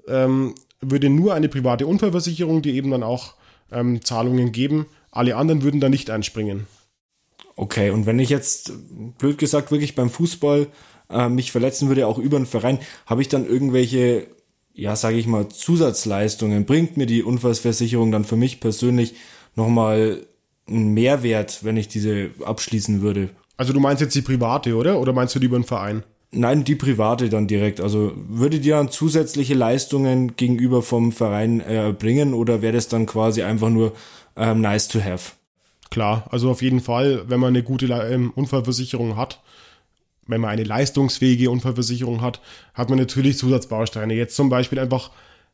ähm, 0.08 0.56
würde 0.80 1.10
nur 1.10 1.34
eine 1.34 1.50
private 1.50 1.88
Unfallversicherung, 1.88 2.62
die 2.62 2.76
eben 2.76 2.92
dann 2.92 3.04
auch 3.04 3.34
ähm, 3.72 4.04
Zahlungen 4.04 4.52
geben. 4.52 4.86
Alle 5.12 5.36
anderen 5.36 5.64
würden 5.64 5.80
da 5.80 5.90
nicht 5.90 6.10
einspringen. 6.10 6.68
Okay, 7.56 7.89
und 7.89 8.06
wenn 8.06 8.20
ich 8.20 8.30
jetzt, 8.30 8.72
blöd 9.18 9.38
gesagt, 9.38 9.72
wirklich 9.72 9.96
beim 9.96 10.10
Fußball 10.10 10.68
äh, 11.10 11.30
mich 11.30 11.51
verletzen 11.51 11.88
würde, 11.88 12.08
auch 12.08 12.20
über 12.20 12.38
einen 12.38 12.46
Verein, 12.46 12.80
habe 13.08 13.22
ich 13.22 13.30
dann 13.30 13.48
irgendwelche, 13.48 14.27
ja, 14.74 14.96
sage 14.96 15.18
ich 15.18 15.25
mal, 15.25 15.50
Zusatzleistungen? 15.50 16.66
Bringt 16.66 16.98
mir 16.98 17.08
die 17.08 17.24
Unfallversicherung 17.24 18.12
dann 18.12 18.25
für 18.25 18.36
mich 18.36 18.60
persönlich 18.60 19.16
nochmal 19.56 20.22
einen 20.68 20.94
Mehrwert, 20.94 21.63
wenn 21.63 21.77
ich 21.77 21.88
diese 21.88 22.30
abschließen 22.46 23.01
würde? 23.01 23.30
Also 23.56 23.74
du 23.74 23.80
meinst 23.80 24.01
jetzt 24.01 24.13
die 24.16 24.22
private, 24.22 24.75
oder? 24.75 25.00
Oder 25.00 25.13
meinst 25.13 25.34
du 25.34 25.39
die 25.39 25.48
über 25.48 25.56
einen 25.56 25.66
Verein? 25.66 26.04
Nein, 26.31 26.65
die 26.65 26.75
private 26.75 27.29
dann 27.29 27.48
direkt. 27.48 27.79
Also 27.79 28.12
würde 28.15 28.60
die 28.60 28.69
dann 28.69 28.89
zusätzliche 28.89 29.53
Leistungen 29.53 30.36
gegenüber 30.36 30.81
vom 30.81 31.12
Verein 31.12 31.62
äh, 31.62 31.93
bringen 31.98 32.34
oder 32.34 32.62
wäre 32.62 32.74
das 32.74 32.89
dann 32.89 33.05
quasi 33.05 33.43
einfach 33.43 33.69
nur 33.69 33.93
ähm, 34.36 34.62
nice 34.62 34.89
to 34.89 35.01
have? 35.01 35.34
Klar, 35.89 36.25
also 36.29 36.50
auf 36.50 36.62
jeden 36.62 36.81
Fall, 36.81 37.24
wenn 37.29 37.39
man 37.39 37.50
eine 37.50 37.63
gute 37.63 37.88
ähm, 37.88 38.31
Unfallversicherung 38.36 39.15
hat, 39.15 39.41
wenn 40.27 40.41
man 40.41 40.50
eine 40.50 40.65
leistungsfähige 40.65 41.50
Unfallversicherung 41.50 42.22
hat, 42.22 42.41
hat 42.74 42.89
man 42.89 43.00
natürlich 43.00 43.38
Zusatzbausteine. 43.38 44.13
Jetzt 44.13 44.36
zum 44.36 44.50
Beispiel 44.50 44.79
einfach 44.79 45.12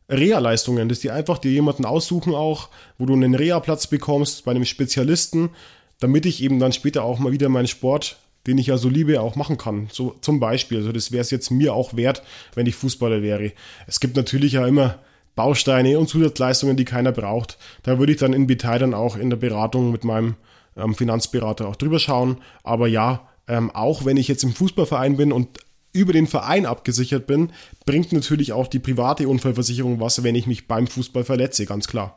Reha-Leistungen, 0.10 0.90
dass 0.90 1.00
die 1.00 1.12
einfach 1.12 1.38
dir 1.38 1.52
jemanden 1.52 1.86
aussuchen 1.86 2.34
auch, 2.34 2.70
wo 2.98 3.06
du 3.06 3.14
einen 3.14 3.36
Reha-Platz 3.36 3.88
bekommst 3.88 4.44
bei 4.44 4.52
einem 4.52 4.66
Spezialisten, 4.66 5.52
damit 6.00 6.26
ich 6.26 6.42
eben 6.42 6.60
dann 6.60 6.74
später 6.74 7.04
auch 7.04 7.20
mal 7.20 7.32
wieder 7.32 7.50
meinen 7.50 7.68
Sport, 7.68 8.18
den 8.48 8.58
ich 8.58 8.68
ja 8.68 8.78
so 8.78 8.90
liebe, 8.90 9.22
auch 9.22 9.36
machen 9.36 9.58
kann. 9.58 9.88
So 9.92 10.16
zum 10.22 10.40
Beispiel. 10.40 10.80
Also 10.80 10.92
das 10.92 11.12
wäre 11.12 11.22
es 11.22 11.32
jetzt 11.32 11.50
mir 11.50 11.74
auch 11.74 11.96
wert, 11.96 12.24
wenn 12.56 12.66
ich 12.66 12.76
Fußballer 12.76 13.22
wäre. 13.22 13.54
Es 13.88 14.00
gibt 14.00 14.16
natürlich 14.16 14.54
ja 14.54 14.68
immer 14.68 15.00
Bausteine 15.36 15.98
und 15.98 16.10
Zusatzleistungen, 16.10 16.78
die 16.78 16.86
keiner 16.86 17.12
braucht. 17.12 17.58
Da 17.84 18.00
würde 18.00 18.12
ich 18.12 18.20
dann 18.20 18.34
in 18.34 18.48
Detail 18.48 18.80
dann 18.80 18.94
auch 18.94 19.16
in 19.16 19.30
der 19.30 19.38
Beratung 19.38 19.92
mit 19.92 20.04
meinem 20.04 20.36
ähm, 20.78 20.96
Finanzberater 20.96 21.68
auch 21.68 21.76
drüber 21.76 22.00
schauen. 22.00 22.38
Aber 22.64 22.88
ja, 22.88 23.28
ähm, 23.48 23.72
auch 23.72 24.06
wenn 24.06 24.18
ich 24.18 24.28
jetzt 24.28 24.44
im 24.44 24.54
Fußballverein 24.54 25.18
bin 25.18 25.32
und 25.32 25.60
über 25.92 26.14
den 26.14 26.28
Verein 26.28 26.66
abgesichert 26.66 27.28
bin, 27.28 27.52
bringt 27.86 28.12
natürlich 28.12 28.52
auch 28.52 28.68
die 28.68 28.80
private 28.80 29.28
Unfallversicherung 29.28 30.00
was, 30.00 30.24
wenn 30.24 30.36
ich 30.36 30.48
mich 30.48 30.68
beim 30.68 30.88
Fußball 30.88 31.24
verletze, 31.24 31.66
ganz 31.66 31.88
klar. 31.88 32.16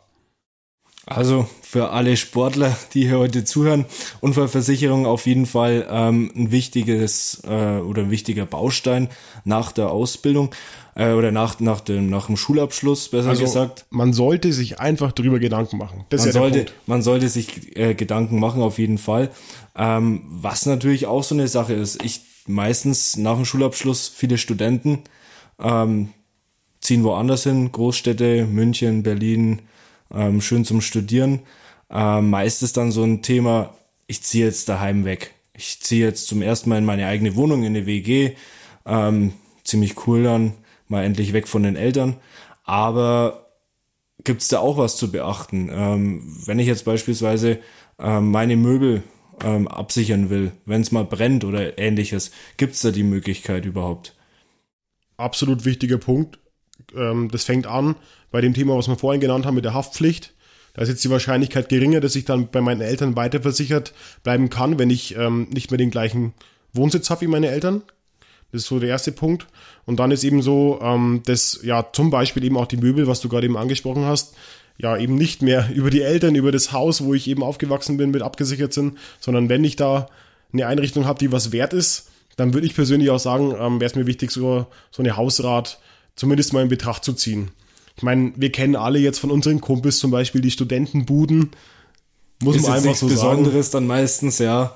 Also 1.08 1.46
für 1.62 1.90
alle 1.90 2.16
Sportler, 2.16 2.76
die 2.92 3.06
hier 3.06 3.18
heute 3.18 3.44
zuhören, 3.44 3.86
Unfallversicherung 4.20 5.06
auf 5.06 5.26
jeden 5.26 5.46
Fall 5.46 5.86
ähm, 5.88 6.32
ein 6.34 6.50
wichtiges 6.50 7.42
äh, 7.46 7.78
oder 7.78 8.02
ein 8.02 8.10
wichtiger 8.10 8.44
Baustein 8.44 9.08
nach 9.44 9.70
der 9.70 9.90
Ausbildung 9.90 10.52
äh, 10.96 11.12
oder 11.12 11.30
nach, 11.30 11.60
nach, 11.60 11.80
dem, 11.80 12.10
nach 12.10 12.26
dem 12.26 12.36
Schulabschluss, 12.36 13.08
besser 13.08 13.28
also, 13.28 13.42
gesagt. 13.42 13.86
Man 13.90 14.12
sollte 14.14 14.52
sich 14.52 14.80
einfach 14.80 15.12
darüber 15.12 15.38
Gedanken 15.38 15.78
machen. 15.78 16.04
Das 16.08 16.22
man, 16.22 16.26
ja 16.26 16.32
sollte, 16.32 16.66
man 16.86 17.02
sollte 17.02 17.28
sich 17.28 17.76
äh, 17.76 17.94
Gedanken 17.94 18.40
machen, 18.40 18.60
auf 18.60 18.78
jeden 18.80 18.98
Fall. 18.98 19.30
Ähm, 19.76 20.22
was 20.26 20.66
natürlich 20.66 21.06
auch 21.06 21.22
so 21.22 21.36
eine 21.36 21.46
Sache 21.46 21.74
ist, 21.74 22.02
ich 22.02 22.22
meistens 22.48 23.16
nach 23.16 23.36
dem 23.36 23.44
Schulabschluss 23.44 24.08
viele 24.08 24.38
Studenten 24.38 25.04
ähm, 25.60 26.08
ziehen 26.80 27.04
woanders 27.04 27.44
hin, 27.44 27.70
Großstädte, 27.70 28.46
München, 28.46 29.04
Berlin, 29.04 29.62
ähm, 30.14 30.40
schön 30.40 30.64
zum 30.64 30.80
Studieren. 30.80 31.40
Ähm, 31.90 32.30
meist 32.30 32.62
ist 32.62 32.76
dann 32.76 32.92
so 32.92 33.04
ein 33.04 33.22
Thema, 33.22 33.74
ich 34.06 34.22
ziehe 34.22 34.46
jetzt 34.46 34.68
daheim 34.68 35.04
weg. 35.04 35.34
Ich 35.54 35.80
ziehe 35.80 36.06
jetzt 36.06 36.26
zum 36.26 36.42
ersten 36.42 36.68
Mal 36.68 36.78
in 36.78 36.84
meine 36.84 37.06
eigene 37.06 37.34
Wohnung, 37.36 37.62
in 37.62 37.76
eine 37.76 37.86
WG. 37.86 38.32
Ähm, 38.84 39.32
ziemlich 39.64 40.06
cool 40.06 40.22
dann, 40.22 40.54
mal 40.88 41.04
endlich 41.04 41.32
weg 41.32 41.48
von 41.48 41.62
den 41.62 41.76
Eltern. 41.76 42.16
Aber 42.64 43.46
gibt's 44.24 44.48
da 44.48 44.58
auch 44.58 44.76
was 44.76 44.96
zu 44.96 45.10
beachten? 45.10 45.70
Ähm, 45.72 46.36
wenn 46.44 46.58
ich 46.58 46.66
jetzt 46.66 46.84
beispielsweise 46.84 47.58
ähm, 47.98 48.30
meine 48.30 48.56
Möbel 48.56 49.02
ähm, 49.42 49.68
absichern 49.68 50.30
will, 50.30 50.52
wenn 50.64 50.82
es 50.82 50.92
mal 50.92 51.04
brennt 51.04 51.44
oder 51.44 51.78
ähnliches, 51.78 52.30
gibt's 52.56 52.80
da 52.82 52.90
die 52.90 53.02
Möglichkeit 53.02 53.64
überhaupt? 53.64 54.14
Absolut 55.16 55.64
wichtiger 55.64 55.98
Punkt. 55.98 56.38
Ähm, 56.96 57.30
das 57.30 57.44
fängt 57.44 57.66
an 57.66 57.96
bei 58.30 58.40
dem 58.40 58.54
Thema, 58.54 58.76
was 58.76 58.88
wir 58.88 58.96
vorhin 58.96 59.20
genannt 59.20 59.46
haben 59.46 59.54
mit 59.54 59.64
der 59.64 59.74
Haftpflicht. 59.74 60.32
Da 60.74 60.82
ist 60.82 60.88
jetzt 60.88 61.04
die 61.04 61.10
Wahrscheinlichkeit 61.10 61.68
geringer, 61.68 62.00
dass 62.00 62.16
ich 62.16 62.26
dann 62.26 62.48
bei 62.48 62.60
meinen 62.60 62.82
Eltern 62.82 63.16
weiterversichert 63.16 63.94
bleiben 64.22 64.50
kann, 64.50 64.78
wenn 64.78 64.90
ich 64.90 65.16
ähm, 65.16 65.48
nicht 65.50 65.70
mehr 65.70 65.78
den 65.78 65.90
gleichen 65.90 66.34
Wohnsitz 66.74 67.08
habe 67.08 67.22
wie 67.22 67.28
meine 67.28 67.48
Eltern. 67.48 67.82
Das 68.52 68.62
ist 68.62 68.68
so 68.68 68.78
der 68.78 68.90
erste 68.90 69.12
Punkt. 69.12 69.46
Und 69.86 69.98
dann 69.98 70.10
ist 70.10 70.24
eben 70.24 70.42
so, 70.42 70.78
ähm, 70.82 71.22
dass 71.24 71.60
ja 71.62 71.86
zum 71.92 72.10
Beispiel 72.10 72.44
eben 72.44 72.56
auch 72.56 72.66
die 72.66 72.76
Möbel, 72.76 73.06
was 73.06 73.20
du 73.20 73.28
gerade 73.28 73.46
eben 73.46 73.56
angesprochen 73.56 74.04
hast, 74.04 74.34
ja 74.78 74.96
eben 74.96 75.14
nicht 75.14 75.42
mehr 75.42 75.70
über 75.74 75.90
die 75.90 76.02
Eltern, 76.02 76.34
über 76.34 76.52
das 76.52 76.72
Haus, 76.72 77.04
wo 77.04 77.14
ich 77.14 77.28
eben 77.28 77.42
aufgewachsen 77.42 77.96
bin, 77.96 78.10
mit 78.10 78.22
abgesichert 78.22 78.72
sind, 78.72 78.98
sondern 79.20 79.48
wenn 79.48 79.64
ich 79.64 79.76
da 79.76 80.08
eine 80.52 80.66
Einrichtung 80.66 81.06
habe, 81.06 81.18
die 81.18 81.32
was 81.32 81.52
wert 81.52 81.72
ist, 81.72 82.10
dann 82.36 82.52
würde 82.52 82.66
ich 82.66 82.74
persönlich 82.74 83.10
auch 83.10 83.18
sagen, 83.18 83.54
ähm, 83.58 83.80
wäre 83.80 83.90
es 83.90 83.94
mir 83.94 84.06
wichtig, 84.06 84.30
so, 84.30 84.66
so 84.90 85.02
eine 85.02 85.16
Hausrat 85.16 85.78
zumindest 86.16 86.52
mal 86.52 86.62
in 86.62 86.68
Betracht 86.68 87.04
zu 87.04 87.12
ziehen. 87.12 87.50
Ich 87.96 88.02
meine, 88.02 88.32
wir 88.36 88.52
kennen 88.52 88.76
alle 88.76 88.98
jetzt 88.98 89.18
von 89.18 89.30
unseren 89.30 89.60
Kumpels 89.60 89.98
zum 89.98 90.10
Beispiel 90.10 90.40
die 90.40 90.50
Studentenbuden. 90.50 91.50
Muss 92.42 92.56
ist 92.56 92.62
man 92.62 92.72
einfach 92.72 92.94
so 92.94 93.06
Besonderes 93.06 93.70
sagen. 93.70 93.84
dann 93.84 93.86
meistens, 93.86 94.38
ja. 94.38 94.74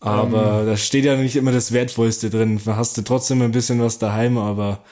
Aber 0.00 0.60
ähm, 0.60 0.66
da 0.66 0.76
steht 0.76 1.04
ja 1.04 1.16
nicht 1.16 1.36
immer 1.36 1.52
das 1.52 1.70
Wertvollste 1.70 2.30
drin. 2.30 2.60
Da 2.64 2.74
hast 2.74 2.96
du 2.96 3.02
trotzdem 3.02 3.40
ein 3.42 3.52
bisschen 3.52 3.80
was 3.80 3.98
daheim, 3.98 4.38
aber. 4.38 4.82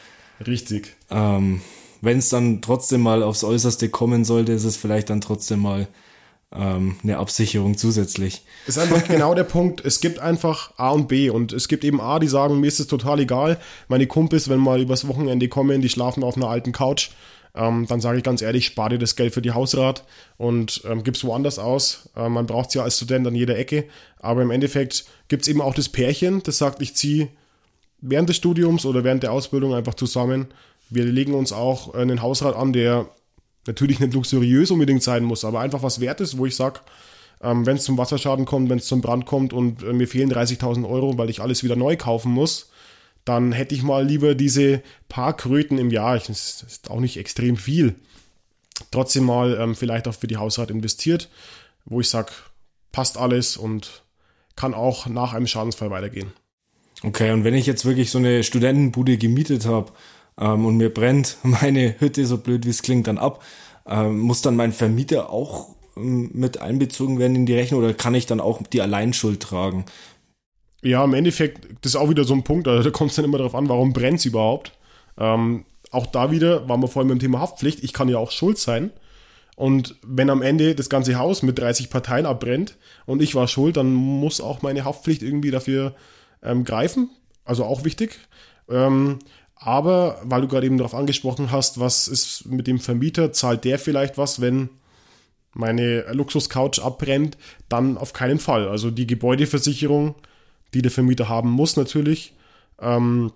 Richtig. 0.47 0.97
Ähm, 1.11 1.61
Wenn 2.01 2.19
es 2.19 2.29
dann 2.29 2.63
trotzdem 2.63 3.01
mal 3.01 3.25
aufs 3.25 3.43
Äußerste 3.43 3.89
kommen 3.89 4.25
sollte, 4.25 4.53
ist 4.53 4.65
es 4.65 4.77
vielleicht 4.77 5.11
dann 5.11 5.21
trotzdem 5.21 5.61
mal 5.61 5.89
ähm, 6.55 6.97
eine 7.03 7.19
Absicherung 7.19 7.77
zusätzlich. 7.77 8.43
Ist 8.67 8.79
einfach 8.79 9.05
genau 9.09 9.35
der 9.35 9.45
Punkt. 9.45 9.85
Es 9.85 10.01
gibt 10.01 10.19
einfach 10.19 10.73
A 10.77 10.91
und 10.91 11.09
B 11.09 11.31
und 11.31 11.53
es 11.53 11.69
gibt 11.69 11.85
eben 11.85 12.01
A, 12.01 12.19
die 12.19 12.29
sagen, 12.29 12.61
mir 12.61 12.67
ist 12.67 12.81
es 12.81 12.87
total 12.87 13.21
egal. 13.21 13.59
Meine 13.89 14.07
Kumpels, 14.07 14.49
wenn 14.49 14.59
mal 14.59 14.81
übers 14.81 15.07
Wochenende 15.07 15.49
kommen, 15.49 15.81
die 15.81 15.89
schlafen 15.89 16.23
auf 16.23 16.37
einer 16.37 16.49
alten 16.49 16.73
Couch 16.73 17.11
ähm, 17.55 17.87
dann 17.89 18.01
sage 18.01 18.19
ich 18.19 18.25
ganz 18.25 18.43
ehrlich, 18.43 18.67
spare 18.67 18.91
dir 18.91 18.99
das 18.99 19.17
Geld 19.17 19.35
für 19.35 19.43
die 19.43 19.53
Hausrat 19.53 20.05
und 20.37 20.83
ähm, 20.89 21.03
gib's 21.03 21.25
woanders 21.25 21.59
aus. 21.59 22.09
Äh, 22.17 22.29
man 22.29 22.47
braucht 22.47 22.69
es 22.69 22.75
ja 22.75 22.83
als 22.83 22.97
Student 22.97 23.27
an 23.27 23.35
jeder 23.35 23.59
Ecke. 23.59 23.85
Aber 24.19 24.43
im 24.43 24.51
Endeffekt 24.51 25.05
gibt 25.29 25.43
es 25.43 25.49
eben 25.49 25.61
auch 25.61 25.75
das 25.75 25.89
Pärchen, 25.89 26.43
das 26.43 26.59
sagt, 26.59 26.81
ich 26.81 26.95
ziehe 26.95 27.29
während 28.01 28.29
des 28.29 28.37
Studiums 28.37 28.87
oder 28.87 29.05
während 29.05 29.23
der 29.23 29.33
Ausbildung 29.33 29.75
einfach 29.75 29.95
zusammen. 29.95 30.49
Wir 30.89 31.05
legen 31.05 31.35
uns 31.35 31.53
auch 31.53 31.95
einen 31.95 32.23
Hausrat 32.23 32.57
an, 32.57 32.73
der 32.73 33.09
natürlich 33.67 34.01
nicht 34.01 34.15
luxuriös 34.15 34.71
unbedingt 34.71 35.03
sein 35.03 35.25
muss, 35.25 35.45
aber 35.45 35.61
einfach 35.61 35.83
was 35.83 36.01
wert 36.01 36.21
ist, 36.21 36.39
wo 36.39 36.47
ich 36.47 36.57
sage, 36.57 36.81
ähm, 37.43 37.67
wenn 37.67 37.77
es 37.77 37.85
zum 37.85 37.99
Wasserschaden 37.99 38.45
kommt, 38.45 38.71
wenn 38.71 38.79
es 38.79 38.87
zum 38.87 39.01
Brand 39.01 39.27
kommt 39.27 39.53
und 39.53 39.83
äh, 39.83 39.93
mir 39.93 40.09
fehlen 40.09 40.33
30.000 40.33 40.89
Euro, 40.89 41.17
weil 41.19 41.31
ich 41.31 41.41
alles 41.41 41.65
wieder 41.65 41.77
neu 41.77 41.97
kaufen 41.97 42.33
muss, 42.33 42.71
dann 43.25 43.53
hätte 43.53 43.75
ich 43.75 43.83
mal 43.83 44.05
lieber 44.05 44.35
diese 44.35 44.83
paar 45.09 45.37
Kröten 45.37 45.79
im 45.79 45.91
Jahr, 45.91 46.19
das 46.19 46.63
ist 46.63 46.91
auch 46.91 47.01
nicht 47.01 47.17
extrem 47.17 47.57
viel, 47.57 47.95
trotzdem 48.91 49.25
mal 49.25 49.59
ähm, 49.61 49.75
vielleicht 49.75 50.09
auch 50.09 50.15
für 50.15 50.27
die 50.27 50.37
Hausrat 50.37 50.71
investiert, 50.71 51.29
wo 51.85 52.01
ich 52.01 52.09
sage, 52.09 52.33
passt 52.93 53.19
alles 53.19 53.57
und 53.57 54.03
kann 54.57 54.75
auch 54.75 55.07
nach 55.07 55.33
einem 55.33 55.47
Schadensfall 55.47 55.91
weitergehen. 55.91 56.33
Okay, 57.03 57.31
und 57.31 57.45
wenn 57.45 57.55
ich 57.55 57.67
jetzt 57.67 57.87
wirklich 57.87 58.11
so 58.11 58.19
eine 58.19 58.43
Studentenbude 58.43 59.17
gemietet 59.17 59.65
habe 59.65 59.93
ähm, 60.41 60.65
und 60.65 60.77
mir 60.77 60.93
brennt 60.93 61.37
meine 61.43 62.01
Hütte, 62.01 62.27
so 62.27 62.39
blöd 62.39 62.67
wie 62.67 62.71
es 62.71 62.83
klingt, 62.83 63.07
dann 63.07 63.19
ab, 63.19 63.43
ähm, 63.87 64.19
muss 64.19 64.43
dann 64.43 64.57
mein 64.57 64.73
Vermieter 64.73 65.31
auch 65.31 65.77
ähm, 65.97 66.31
mit 66.33 66.61
einbezogen 66.61 67.19
werden 67.19 67.37
in 67.37 67.47
die 67.47 67.55
Rechnung 67.55 67.81
oder 67.83 67.95
kann 67.95 68.15
ich 68.15 68.27
dann 68.27 68.41
auch 68.41 68.63
die 68.63 68.81
Alleinschuld 68.81 69.41
tragen? 69.41 69.85
Ja, 70.83 71.05
im 71.05 71.15
Endeffekt, 71.15 71.69
das 71.83 71.93
ist 71.93 71.97
auch 71.97 72.09
wieder 72.09 72.25
so 72.25 72.35
ein 72.35 72.43
Punkt, 72.43 72.67
also 72.67 72.83
da 72.83 72.91
kommt 72.91 73.11
es 73.11 73.17
dann 73.17 73.27
immer 73.27 73.39
darauf 73.39 73.55
an, 73.55 73.69
warum 73.69 73.93
brennt 73.93 74.21
es 74.21 74.25
überhaupt. 74.25 74.73
Ähm, 75.19 75.65
auch 75.91 76.07
da 76.07 76.31
wieder 76.31 76.69
waren 76.69 76.81
wir 76.81 76.89
vorhin 76.89 77.09
beim 77.09 77.19
Thema 77.19 77.41
Haftpflicht. 77.41 77.83
Ich 77.83 77.93
kann 77.93 78.09
ja 78.09 78.19
auch 78.19 78.31
schuld 78.31 78.59
sein. 78.59 78.91
Und 79.57 79.97
wenn 80.03 80.31
am 80.31 80.41
Ende 80.41 80.75
das 80.75 80.89
ganze 80.89 81.19
Haus 81.19 81.43
mit 81.43 81.59
30 81.59 81.91
Parteien 81.91 82.25
abbrennt 82.25 82.79
und 83.05 83.21
ich 83.21 83.35
war 83.35 83.47
schuld, 83.47 83.77
dann 83.77 83.93
muss 83.93 84.41
auch 84.41 84.63
meine 84.63 84.85
Haftpflicht 84.85 85.23
irgendwie 85.23 85.51
dafür 85.51 85.95
ähm, 86.43 86.65
greifen. 86.65 87.11
Also 87.45 87.65
auch 87.65 87.85
wichtig. 87.85 88.19
Ähm, 88.71 89.19
aber 89.61 90.21
weil 90.25 90.41
du 90.41 90.49
gerade 90.49 90.67
eben 90.67 90.79
darauf 90.79 90.95
angesprochen 90.95 91.53
hast, 91.53 91.79
was 91.79 92.09
ist 92.09 92.47
mit 92.47 92.67
dem 92.67 92.81
Vermieter, 92.81 93.33
zahlt 93.33 93.65
der 93.65 93.79
vielleicht 93.79 94.19
was, 94.19 94.41
wenn 94.41 94.71
meine 95.53 96.13
Luxuscouch 96.13 96.83
abbrennt, 96.83 97.37
dann 97.69 97.99
auf 97.99 98.13
keinen 98.13 98.39
Fall. 98.39 98.69
Also 98.69 98.91
die 98.91 99.07
Gebäudeversicherung 99.07 100.15
die 100.75 100.83
der 100.83 100.91
Vermieter 100.91 101.29
haben 101.29 101.51
muss 101.51 101.77
natürlich. 101.77 102.33
Ähm, 102.81 103.33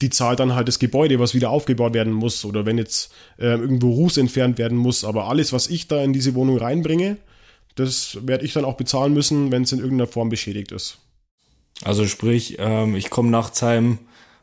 die 0.00 0.10
zahlt 0.10 0.40
dann 0.40 0.54
halt 0.54 0.66
das 0.66 0.78
Gebäude, 0.78 1.18
was 1.18 1.34
wieder 1.34 1.50
aufgebaut 1.50 1.92
werden 1.92 2.12
muss 2.12 2.44
oder 2.46 2.64
wenn 2.64 2.78
jetzt 2.78 3.12
äh, 3.38 3.48
irgendwo 3.48 3.92
Ruß 3.92 4.16
entfernt 4.16 4.56
werden 4.56 4.78
muss. 4.78 5.04
Aber 5.04 5.28
alles, 5.28 5.52
was 5.52 5.68
ich 5.68 5.88
da 5.88 6.02
in 6.02 6.14
diese 6.14 6.34
Wohnung 6.34 6.56
reinbringe, 6.56 7.18
das 7.74 8.18
werde 8.22 8.44
ich 8.44 8.54
dann 8.54 8.64
auch 8.64 8.76
bezahlen 8.76 9.12
müssen, 9.12 9.52
wenn 9.52 9.62
es 9.62 9.72
in 9.72 9.78
irgendeiner 9.78 10.10
Form 10.10 10.30
beschädigt 10.30 10.72
ist. 10.72 10.98
Also 11.82 12.06
sprich, 12.06 12.56
ähm, 12.58 12.96
ich 12.96 13.10
komme 13.10 13.30
nachts 13.30 13.60
heim, 13.60 13.98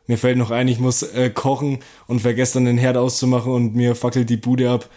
mir 0.08 0.18
fällt 0.18 0.38
noch 0.38 0.50
ein, 0.50 0.66
ich 0.66 0.80
muss 0.80 1.02
äh, 1.02 1.30
kochen 1.30 1.78
und 2.08 2.20
vergesse 2.20 2.54
dann 2.54 2.64
den 2.64 2.78
Herd 2.78 2.96
auszumachen 2.96 3.52
und 3.52 3.76
mir 3.76 3.94
fackelt 3.94 4.28
die 4.28 4.36
Bude 4.36 4.68
ab 4.70 4.88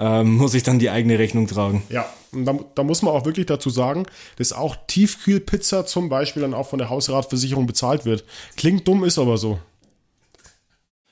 ähm, 0.00 0.36
muss 0.36 0.54
ich 0.54 0.62
dann 0.62 0.78
die 0.78 0.90
eigene 0.90 1.18
Rechnung 1.18 1.46
tragen. 1.46 1.82
Ja, 1.90 2.06
und 2.32 2.46
da, 2.46 2.58
da, 2.74 2.82
muss 2.82 3.02
man 3.02 3.14
auch 3.14 3.26
wirklich 3.26 3.46
dazu 3.46 3.70
sagen, 3.70 4.06
dass 4.36 4.52
auch 4.52 4.76
Tiefkühlpizza 4.86 5.84
zum 5.84 6.08
Beispiel 6.08 6.42
dann 6.42 6.54
auch 6.54 6.68
von 6.68 6.78
der 6.78 6.88
Hausratversicherung 6.88 7.66
bezahlt 7.66 8.06
wird. 8.06 8.24
Klingt 8.56 8.88
dumm, 8.88 9.04
ist 9.04 9.18
aber 9.18 9.36
so. 9.36 9.58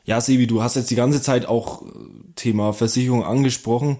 Ja, 0.05 0.23
Sebi, 0.23 0.47
du 0.47 0.63
hast 0.63 0.77
jetzt 0.77 0.91
die 0.91 0.97
ganze 0.97 1.21
Zeit 1.21 1.47
auch 1.47 1.83
äh, 1.83 1.87
Thema 2.35 2.73
Versicherung 2.73 3.25
angesprochen. 3.25 3.99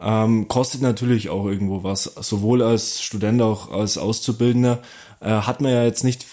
Ähm, 0.00 0.48
kostet 0.48 0.80
natürlich 0.80 1.28
auch 1.28 1.44
irgendwo 1.44 1.84
was. 1.84 2.04
Sowohl 2.04 2.62
als 2.62 3.02
Student 3.02 3.42
auch 3.42 3.70
als 3.70 3.98
Auszubildender 3.98 4.80
äh, 5.20 5.28
hat 5.28 5.60
man 5.60 5.72
ja 5.72 5.84
jetzt 5.84 6.04
nicht 6.04 6.24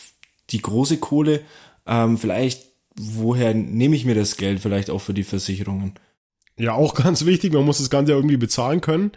die 0.51 0.61
große 0.61 0.97
Kohle. 0.97 1.41
Ähm, 1.85 2.17
vielleicht, 2.17 2.66
woher 2.99 3.53
nehme 3.53 3.95
ich 3.95 4.05
mir 4.05 4.15
das 4.15 4.37
Geld 4.37 4.59
vielleicht 4.59 4.89
auch 4.89 4.99
für 4.99 5.13
die 5.13 5.23
Versicherungen? 5.23 5.93
Ja, 6.57 6.73
auch 6.73 6.93
ganz 7.03 7.25
wichtig, 7.25 7.53
man 7.53 7.65
muss 7.65 7.77
das 7.77 7.89
Ganze 7.89 8.11
ja 8.11 8.17
irgendwie 8.17 8.37
bezahlen 8.37 8.81
können. 8.81 9.11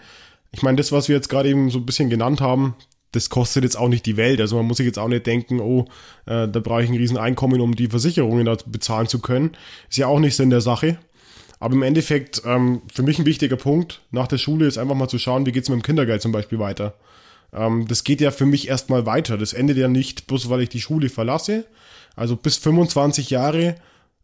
Ich 0.52 0.62
meine, 0.62 0.76
das, 0.76 0.92
was 0.92 1.08
wir 1.08 1.16
jetzt 1.16 1.28
gerade 1.28 1.48
eben 1.48 1.70
so 1.70 1.78
ein 1.78 1.86
bisschen 1.86 2.10
genannt 2.10 2.40
haben, 2.40 2.74
das 3.12 3.30
kostet 3.30 3.64
jetzt 3.64 3.76
auch 3.76 3.88
nicht 3.88 4.06
die 4.06 4.16
Welt. 4.16 4.40
Also 4.40 4.56
man 4.56 4.66
muss 4.66 4.76
sich 4.76 4.86
jetzt 4.86 4.98
auch 4.98 5.08
nicht 5.08 5.26
denken, 5.26 5.60
oh, 5.60 5.86
äh, 6.26 6.48
da 6.48 6.60
brauche 6.60 6.82
ich 6.82 6.90
ein 6.90 6.96
Rieseneinkommen, 6.96 7.60
um 7.60 7.74
die 7.74 7.88
Versicherungen 7.88 8.44
da 8.44 8.56
bezahlen 8.66 9.08
zu 9.08 9.20
können. 9.20 9.56
Ist 9.88 9.98
ja 9.98 10.06
auch 10.06 10.20
nicht 10.20 10.36
Sinn 10.36 10.50
der 10.50 10.60
Sache. 10.60 10.98
Aber 11.58 11.74
im 11.74 11.82
Endeffekt, 11.82 12.42
ähm, 12.46 12.82
für 12.92 13.02
mich 13.02 13.18
ein 13.18 13.26
wichtiger 13.26 13.56
Punkt 13.56 14.02
nach 14.10 14.28
der 14.28 14.38
Schule 14.38 14.66
ist 14.66 14.78
einfach 14.78 14.94
mal 14.94 15.08
zu 15.08 15.18
schauen, 15.18 15.44
wie 15.44 15.52
geht's 15.52 15.68
mit 15.68 15.78
dem 15.78 15.82
Kindergeld 15.82 16.22
zum 16.22 16.32
Beispiel 16.32 16.58
weiter. 16.58 16.94
Ähm, 17.52 17.86
das 17.86 18.04
geht 18.04 18.20
ja 18.20 18.30
für 18.30 18.46
mich 18.46 18.68
erstmal 18.68 19.06
weiter. 19.06 19.36
Das 19.36 19.52
endet 19.52 19.76
ja 19.76 19.88
nicht 19.88 20.26
bloß, 20.26 20.48
weil 20.48 20.62
ich 20.62 20.68
die 20.68 20.80
Schule 20.80 21.08
verlasse. 21.08 21.66
Also 22.16 22.36
bis 22.36 22.56
25 22.56 23.30
Jahre 23.30 23.76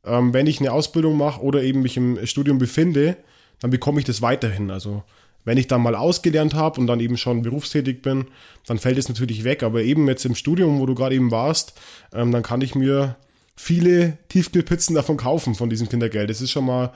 ähm, 0.07 0.33
wenn 0.33 0.47
ich 0.47 0.61
eine 0.61 0.73
Ausbildung 0.73 1.17
mache 1.17 1.43
oder 1.43 1.63
eben 1.63 1.83
mich 1.83 1.97
im 1.97 2.25
Studium 2.27 2.59
befinde, 2.59 3.17
dann 3.61 3.71
bekomme 3.71 3.99
ich 3.99 4.07
das 4.07 4.23
weiterhin. 4.23 4.71
Also 4.71 5.03
wenn 5.45 5.59
ich 5.59 5.67
dann 5.67 5.83
mal 5.83 5.95
ausgelernt 5.95 6.55
habe 6.55 6.81
und 6.81 6.87
dann 6.87 7.01
eben 7.01 7.17
schon 7.17 7.43
berufstätig 7.43 8.03
bin, 8.03 8.27
dann 8.67 8.79
fällt 8.79 8.99
es 8.99 9.09
natürlich 9.09 9.45
weg. 9.45 9.63
Aber 9.63 9.83
eben 9.83 10.09
jetzt 10.09 10.25
im 10.25 10.35
Studium, 10.35 10.81
wo 10.81 10.87
du 10.87 10.95
gerade 10.95 11.15
eben 11.15 11.31
warst, 11.31 11.75
ähm, 12.13 12.33
dann 12.33 12.43
kann 12.43 12.61
ich 12.61 12.75
mir 12.75 13.17
viele 13.57 14.19
Tiefkühlpizzen 14.29 14.95
davon 14.95 15.17
kaufen, 15.17 15.55
von 15.55 15.71
diesem 15.71 15.89
Kindergeld. 15.89 16.31
Das 16.31 16.41
ist 16.41 16.51
schon 16.51 16.67
mal 16.67 16.93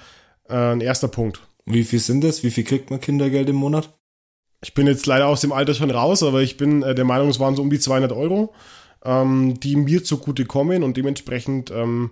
äh, 0.48 0.54
ein 0.54 0.80
erster 0.80 1.08
Punkt. 1.08 1.40
Wie 1.66 1.84
viel 1.84 2.00
sind 2.00 2.22
das? 2.22 2.42
Wie 2.42 2.50
viel 2.50 2.64
kriegt 2.64 2.90
man 2.90 3.00
Kindergeld 3.00 3.48
im 3.48 3.56
Monat? 3.56 3.90
Ich 4.62 4.74
bin 4.74 4.86
jetzt 4.86 5.06
leider 5.06 5.26
aus 5.26 5.40
dem 5.40 5.52
Alter 5.52 5.74
schon 5.74 5.90
raus, 5.90 6.22
aber 6.22 6.42
ich 6.42 6.56
bin 6.56 6.82
äh, 6.82 6.94
der 6.94 7.04
Meinung, 7.04 7.28
es 7.28 7.40
waren 7.40 7.56
so 7.56 7.62
um 7.62 7.70
die 7.70 7.78
200 7.78 8.12
Euro, 8.12 8.52
ähm, 9.04 9.58
die 9.60 9.76
mir 9.76 10.04
zugute 10.04 10.44
kommen 10.44 10.82
und 10.82 10.96
dementsprechend 10.96 11.70
ähm, 11.70 12.10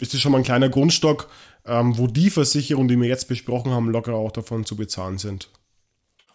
ist 0.00 0.14
das 0.14 0.20
schon 0.20 0.32
mal 0.32 0.38
ein 0.38 0.44
kleiner 0.44 0.68
Grundstock, 0.68 1.28
ähm, 1.66 1.96
wo 1.98 2.06
die 2.06 2.30
Versicherungen, 2.30 2.88
die 2.88 3.00
wir 3.00 3.08
jetzt 3.08 3.28
besprochen 3.28 3.72
haben, 3.72 3.90
locker 3.90 4.14
auch 4.14 4.32
davon 4.32 4.64
zu 4.64 4.76
bezahlen 4.76 5.18
sind. 5.18 5.48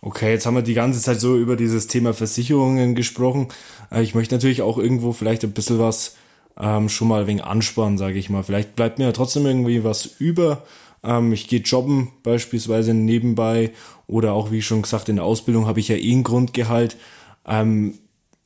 Okay, 0.02 0.32
jetzt 0.32 0.48
haben 0.48 0.56
wir 0.56 0.64
die 0.64 0.74
ganze 0.74 1.00
Zeit 1.00 1.20
so 1.20 1.38
über 1.38 1.56
dieses 1.56 1.86
Thema 1.88 2.14
Versicherungen 2.14 2.96
gesprochen. 2.96 3.50
Äh, 3.92 4.02
ich 4.02 4.16
möchte 4.16 4.36
natürlich 4.36 4.62
auch 4.62 4.78
irgendwo 4.78 5.12
vielleicht 5.14 5.44
ein 5.44 5.52
bisschen 5.52 5.80
was 5.80 6.16
ähm, 6.60 6.90
schon 6.90 7.08
mal 7.08 7.28
wegen 7.28 7.42
ansparen, 7.42 7.98
sage 7.98 8.18
ich 8.18 8.30
mal. 8.30 8.44
Vielleicht 8.44 8.76
bleibt 8.76 8.98
mir 8.98 9.06
ja 9.06 9.12
trotzdem 9.12 9.46
irgendwie 9.46 9.84
was 9.84 10.06
über. 10.06 10.64
Ähm, 11.04 11.32
ich 11.34 11.48
gehe 11.48 11.62
jobben 11.62 12.12
beispielsweise 12.24 12.94
nebenbei 12.94 13.72
oder 14.08 14.34
auch, 14.34 14.52
wie 14.52 14.62
schon 14.62 14.82
gesagt, 14.82 15.08
in 15.08 15.18
der 15.18 15.26
Ausbildung 15.26 15.68
habe 15.68 15.80
ich 15.80 15.88
ja 15.88 15.96
eh 15.96 16.14
ein 16.14 16.24
Grundgehalt. 16.24 16.98
Ähm, 17.46 18.00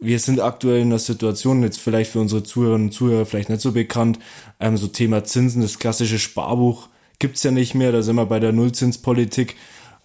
wir 0.06 0.20
sind 0.20 0.40
aktuell 0.40 0.82
in 0.82 0.88
einer 0.88 1.00
Situation, 1.00 1.64
jetzt 1.64 1.80
vielleicht 1.80 2.12
für 2.12 2.20
unsere 2.20 2.44
Zuhörerinnen 2.44 2.88
und 2.88 2.94
Zuhörer 2.94 3.26
vielleicht 3.26 3.50
nicht 3.50 3.62
so 3.62 3.72
bekannt, 3.72 4.20
ähm, 4.60 4.78
so 4.78 4.88
Thema 4.88 5.24
Zinsen, 5.24 5.62
das 5.62 5.80
klassische 5.80 6.20
Sparbuch 6.20 6.90
gibt's 7.20 7.44
ja 7.44 7.52
nicht 7.52 7.76
mehr, 7.76 7.92
da 7.92 8.02
sind 8.02 8.16
wir 8.16 8.26
bei 8.26 8.40
der 8.40 8.52
Nullzinspolitik. 8.52 9.56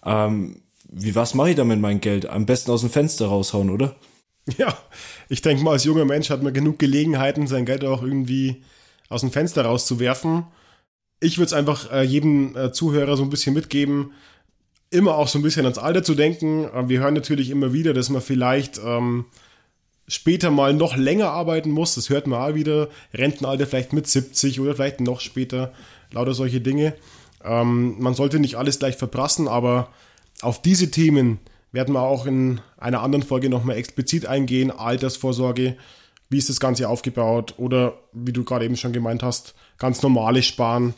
Ähm, 0.05 0.61
wie, 0.89 1.15
was 1.15 1.33
mache 1.33 1.51
ich 1.51 1.55
da 1.55 1.63
mit 1.63 1.79
meinem 1.79 2.01
Geld? 2.01 2.25
Am 2.25 2.45
besten 2.45 2.71
aus 2.71 2.81
dem 2.81 2.89
Fenster 2.89 3.27
raushauen, 3.27 3.69
oder? 3.69 3.95
Ja, 4.57 4.75
ich 5.29 5.41
denke 5.41 5.63
mal, 5.63 5.71
als 5.71 5.83
junger 5.83 6.03
Mensch 6.03 6.29
hat 6.29 6.41
man 6.41 6.53
genug 6.53 6.79
Gelegenheiten, 6.79 7.47
sein 7.47 7.65
Geld 7.65 7.85
auch 7.85 8.01
irgendwie 8.01 8.63
aus 9.07 9.21
dem 9.21 9.31
Fenster 9.31 9.63
rauszuwerfen. 9.63 10.45
Ich 11.19 11.37
würde 11.37 11.45
es 11.45 11.53
einfach 11.53 11.91
äh, 11.91 12.01
jedem 12.01 12.55
äh, 12.57 12.71
Zuhörer 12.71 13.15
so 13.17 13.23
ein 13.23 13.29
bisschen 13.29 13.53
mitgeben, 13.53 14.13
immer 14.89 15.15
auch 15.15 15.27
so 15.27 15.37
ein 15.37 15.43
bisschen 15.43 15.65
ans 15.65 15.77
Alter 15.77 16.03
zu 16.03 16.15
denken. 16.15 16.65
Äh, 16.65 16.89
wir 16.89 17.01
hören 17.01 17.13
natürlich 17.13 17.51
immer 17.51 17.71
wieder, 17.71 17.93
dass 17.93 18.09
man 18.09 18.21
vielleicht 18.21 18.79
ähm, 18.83 19.25
später 20.11 20.51
mal 20.51 20.73
noch 20.73 20.97
länger 20.97 21.29
arbeiten 21.31 21.71
muss. 21.71 21.95
Das 21.95 22.09
hört 22.09 22.27
man 22.27 22.41
auch 22.41 22.53
wieder. 22.53 22.89
Rentenalter 23.13 23.65
vielleicht 23.65 23.93
mit 23.93 24.07
70 24.07 24.59
oder 24.59 24.75
vielleicht 24.75 24.99
noch 24.99 25.21
später. 25.21 25.71
Lauter 26.11 26.33
solche 26.33 26.59
Dinge. 26.59 26.93
Ähm, 27.43 27.95
man 27.97 28.13
sollte 28.13 28.39
nicht 28.39 28.55
alles 28.55 28.79
gleich 28.79 28.97
verprassen, 28.97 29.47
aber 29.47 29.87
auf 30.41 30.61
diese 30.61 30.91
Themen 30.91 31.39
werden 31.71 31.93
wir 31.95 32.01
auch 32.01 32.25
in 32.25 32.59
einer 32.77 33.01
anderen 33.01 33.23
Folge 33.23 33.49
nochmal 33.49 33.77
explizit 33.77 34.25
eingehen. 34.25 34.69
Altersvorsorge, 34.69 35.77
wie 36.29 36.37
ist 36.37 36.49
das 36.49 36.59
Ganze 36.59 36.89
aufgebaut 36.89 37.53
oder 37.57 37.97
wie 38.11 38.33
du 38.33 38.43
gerade 38.43 38.65
eben 38.65 38.75
schon 38.75 38.91
gemeint 38.91 39.23
hast, 39.23 39.55
ganz 39.77 40.01
normales 40.01 40.45
Sparen, 40.45 40.93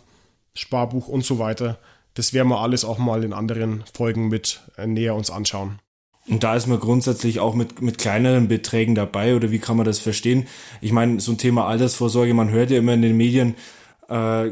Sparbuch 0.56 1.08
und 1.08 1.24
so 1.24 1.38
weiter. 1.38 1.78
Das 2.16 2.34
werden 2.34 2.48
wir 2.48 2.62
alles 2.62 2.84
auch 2.84 2.98
mal 2.98 3.24
in 3.24 3.34
anderen 3.34 3.84
Folgen 3.94 4.30
mit 4.30 4.62
äh, 4.76 4.88
näher 4.88 5.14
uns 5.14 5.30
anschauen. 5.30 5.80
Und 6.30 6.44
da 6.44 6.56
ist 6.56 6.68
man 6.68 6.80
grundsätzlich 6.80 7.40
auch 7.40 7.54
mit, 7.54 7.82
mit 7.82 7.98
kleineren 7.98 8.48
Beträgen 8.48 8.96
dabei 8.96 9.36
oder 9.36 9.52
wie 9.52 9.60
kann 9.60 9.76
man 9.76 9.86
das 9.86 10.00
verstehen? 10.00 10.48
Ich 10.80 10.94
meine, 10.94 11.20
so 11.20 11.34
ein 11.34 11.38
Thema 11.38 11.68
Altersvorsorge, 11.68 12.34
man 12.34 12.50
hört 12.50 12.72
ja 12.72 12.78
immer 12.78 12.94
in 12.94 13.02
den 13.02 13.18
Medien, 13.18 13.56
äh, 14.08 14.52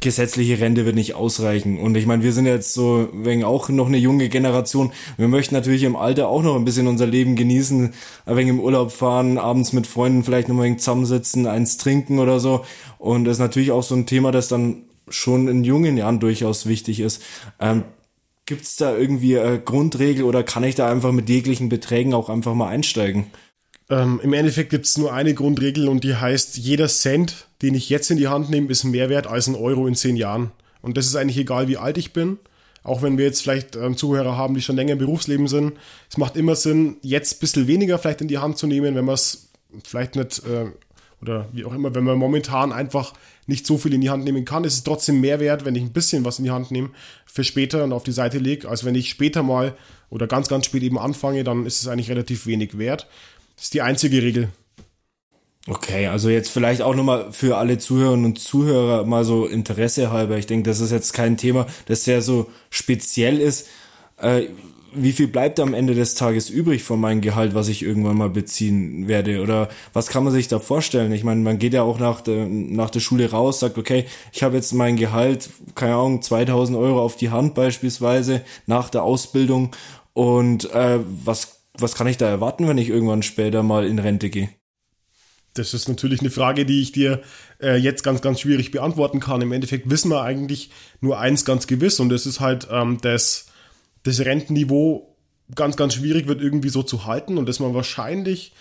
gesetzliche 0.00 0.60
Rente 0.60 0.86
wird 0.86 0.94
nicht 0.94 1.14
ausreichen. 1.14 1.78
Und 1.80 1.96
ich 1.96 2.06
meine, 2.06 2.22
wir 2.22 2.32
sind 2.32 2.46
jetzt 2.46 2.72
so 2.72 3.08
wegen 3.12 3.42
auch 3.42 3.68
noch 3.68 3.88
eine 3.88 3.96
junge 3.96 4.28
Generation. 4.28 4.92
Wir 5.16 5.26
möchten 5.26 5.54
natürlich 5.54 5.82
im 5.82 5.96
Alter 5.96 6.28
auch 6.28 6.42
noch 6.42 6.54
ein 6.54 6.64
bisschen 6.64 6.86
unser 6.86 7.06
Leben 7.06 7.34
genießen, 7.34 7.92
ein 8.26 8.36
wenig 8.36 8.50
im 8.50 8.60
Urlaub 8.60 8.92
fahren, 8.92 9.38
abends 9.38 9.72
mit 9.72 9.88
Freunden 9.88 10.22
vielleicht 10.22 10.48
noch 10.48 10.62
wenig 10.62 10.78
zusammensitzen, 10.78 11.46
eins 11.46 11.78
trinken 11.78 12.20
oder 12.20 12.38
so. 12.38 12.64
Und 12.98 13.24
das 13.24 13.34
ist 13.34 13.40
natürlich 13.40 13.72
auch 13.72 13.82
so 13.82 13.96
ein 13.96 14.06
Thema, 14.06 14.30
das 14.30 14.46
dann 14.46 14.84
schon 15.08 15.48
in 15.48 15.64
jungen 15.64 15.96
Jahren 15.96 16.20
durchaus 16.20 16.66
wichtig 16.66 17.00
ist. 17.00 17.22
Ähm, 17.58 17.82
Gibt 18.48 18.62
es 18.62 18.76
da 18.76 18.96
irgendwie 18.96 19.38
eine 19.38 19.60
Grundregel 19.60 20.24
oder 20.24 20.42
kann 20.42 20.64
ich 20.64 20.74
da 20.74 20.90
einfach 20.90 21.12
mit 21.12 21.28
jeglichen 21.28 21.68
Beträgen 21.68 22.14
auch 22.14 22.30
einfach 22.30 22.54
mal 22.54 22.68
einsteigen? 22.68 23.26
Ähm, 23.90 24.20
Im 24.22 24.32
Endeffekt 24.32 24.70
gibt 24.70 24.86
es 24.86 24.96
nur 24.96 25.12
eine 25.12 25.34
Grundregel 25.34 25.86
und 25.86 26.02
die 26.02 26.16
heißt, 26.16 26.56
jeder 26.56 26.88
Cent, 26.88 27.46
den 27.60 27.74
ich 27.74 27.90
jetzt 27.90 28.10
in 28.10 28.16
die 28.16 28.28
Hand 28.28 28.48
nehme, 28.48 28.70
ist 28.70 28.84
mehr 28.84 29.10
wert 29.10 29.26
als 29.26 29.48
ein 29.48 29.54
Euro 29.54 29.86
in 29.86 29.94
zehn 29.94 30.16
Jahren. 30.16 30.50
Und 30.80 30.96
das 30.96 31.04
ist 31.04 31.14
eigentlich 31.14 31.36
egal, 31.36 31.68
wie 31.68 31.76
alt 31.76 31.98
ich 31.98 32.14
bin. 32.14 32.38
Auch 32.82 33.02
wenn 33.02 33.18
wir 33.18 33.26
jetzt 33.26 33.42
vielleicht 33.42 33.76
ähm, 33.76 33.98
Zuhörer 33.98 34.38
haben, 34.38 34.54
die 34.54 34.62
schon 34.62 34.76
länger 34.76 34.92
im 34.92 34.98
Berufsleben 34.98 35.46
sind. 35.46 35.74
Es 36.08 36.16
macht 36.16 36.34
immer 36.34 36.56
Sinn, 36.56 36.96
jetzt 37.02 37.34
ein 37.34 37.40
bisschen 37.40 37.66
weniger 37.66 37.98
vielleicht 37.98 38.22
in 38.22 38.28
die 38.28 38.38
Hand 38.38 38.56
zu 38.56 38.66
nehmen, 38.66 38.94
wenn 38.94 39.04
man 39.04 39.16
es 39.16 39.50
vielleicht 39.84 40.16
nicht, 40.16 40.38
äh, 40.46 40.70
oder 41.20 41.48
wie 41.52 41.64
auch 41.64 41.74
immer, 41.74 41.94
wenn 41.94 42.04
man 42.04 42.18
momentan 42.18 42.72
einfach 42.72 43.12
nicht 43.46 43.66
so 43.66 43.78
viel 43.78 43.94
in 43.94 44.00
die 44.00 44.10
Hand 44.10 44.24
nehmen 44.24 44.44
kann, 44.44 44.64
ist 44.64 44.74
es 44.74 44.84
trotzdem 44.84 45.20
mehr 45.20 45.40
wert, 45.40 45.64
wenn 45.64 45.74
ich 45.74 45.82
ein 45.82 45.92
bisschen 45.92 46.24
was 46.24 46.38
in 46.38 46.44
die 46.44 46.50
Hand 46.50 46.70
nehme 46.70 46.90
für 47.26 47.44
später 47.44 47.84
und 47.84 47.92
auf 47.92 48.04
die 48.04 48.12
Seite 48.12 48.38
lege, 48.38 48.68
als 48.68 48.84
wenn 48.84 48.94
ich 48.94 49.08
später 49.08 49.42
mal 49.42 49.74
oder 50.10 50.26
ganz, 50.26 50.48
ganz 50.48 50.66
spät 50.66 50.82
eben 50.82 50.98
anfange, 50.98 51.44
dann 51.44 51.66
ist 51.66 51.82
es 51.82 51.88
eigentlich 51.88 52.10
relativ 52.10 52.46
wenig 52.46 52.78
wert. 52.78 53.06
Das 53.56 53.64
ist 53.64 53.74
die 53.74 53.82
einzige 53.82 54.22
Regel. 54.22 54.48
Okay, 55.66 56.06
also 56.06 56.30
jetzt 56.30 56.48
vielleicht 56.48 56.80
auch 56.80 56.94
nochmal 56.94 57.30
für 57.32 57.58
alle 57.58 57.76
Zuhörerinnen 57.76 58.24
und 58.24 58.38
Zuhörer 58.38 59.04
mal 59.04 59.24
so 59.24 59.46
Interesse 59.46 60.10
halber. 60.10 60.38
Ich 60.38 60.46
denke, 60.46 60.70
das 60.70 60.80
ist 60.80 60.92
jetzt 60.92 61.12
kein 61.12 61.36
Thema, 61.36 61.66
das 61.86 62.04
sehr 62.04 62.22
so 62.22 62.50
speziell 62.70 63.38
ist. 63.38 63.66
Äh, 64.16 64.46
wie 64.92 65.12
viel 65.12 65.28
bleibt 65.28 65.60
am 65.60 65.74
Ende 65.74 65.94
des 65.94 66.14
Tages 66.14 66.50
übrig 66.50 66.82
von 66.82 67.00
meinem 67.00 67.20
Gehalt, 67.20 67.54
was 67.54 67.68
ich 67.68 67.82
irgendwann 67.82 68.16
mal 68.16 68.30
beziehen 68.30 69.08
werde? 69.08 69.40
Oder 69.42 69.68
was 69.92 70.08
kann 70.08 70.24
man 70.24 70.32
sich 70.32 70.48
da 70.48 70.58
vorstellen? 70.58 71.12
Ich 71.12 71.24
meine, 71.24 71.40
man 71.42 71.58
geht 71.58 71.74
ja 71.74 71.82
auch 71.82 71.98
nach 71.98 72.20
der, 72.20 72.46
nach 72.46 72.90
der 72.90 73.00
Schule 73.00 73.30
raus, 73.30 73.60
sagt, 73.60 73.78
okay, 73.78 74.04
ich 74.32 74.42
habe 74.42 74.56
jetzt 74.56 74.72
mein 74.72 74.96
Gehalt, 74.96 75.50
keine 75.74 75.94
Ahnung, 75.94 76.22
2000 76.22 76.76
Euro 76.78 77.02
auf 77.02 77.16
die 77.16 77.30
Hand 77.30 77.54
beispielsweise 77.54 78.42
nach 78.66 78.90
der 78.90 79.02
Ausbildung. 79.02 79.74
Und 80.14 80.72
äh, 80.72 80.98
was, 81.24 81.60
was 81.74 81.94
kann 81.94 82.06
ich 82.06 82.16
da 82.16 82.28
erwarten, 82.28 82.66
wenn 82.68 82.78
ich 82.78 82.88
irgendwann 82.88 83.22
später 83.22 83.62
mal 83.62 83.86
in 83.86 83.98
Rente 83.98 84.30
gehe? 84.30 84.48
Das 85.54 85.74
ist 85.74 85.88
natürlich 85.88 86.20
eine 86.20 86.30
Frage, 86.30 86.64
die 86.64 86.80
ich 86.80 86.92
dir 86.92 87.22
äh, 87.60 87.76
jetzt 87.76 88.04
ganz, 88.04 88.20
ganz 88.22 88.40
schwierig 88.40 88.70
beantworten 88.70 89.20
kann. 89.20 89.42
Im 89.42 89.52
Endeffekt 89.52 89.90
wissen 89.90 90.10
wir 90.10 90.22
eigentlich 90.22 90.70
nur 91.00 91.18
eins 91.18 91.44
ganz 91.44 91.66
gewiss 91.66 92.00
und 92.00 92.10
das 92.10 92.26
ist 92.26 92.40
halt 92.40 92.68
ähm, 92.70 92.98
das 93.02 93.46
das 94.08 94.24
Rentenniveau 94.24 95.16
ganz, 95.54 95.76
ganz 95.76 95.94
schwierig 95.94 96.26
wird 96.26 96.42
irgendwie 96.42 96.68
so 96.68 96.82
zu 96.82 97.06
halten 97.06 97.38
und 97.38 97.48
dass 97.48 97.60
man 97.60 97.74
wahrscheinlich 97.74 98.52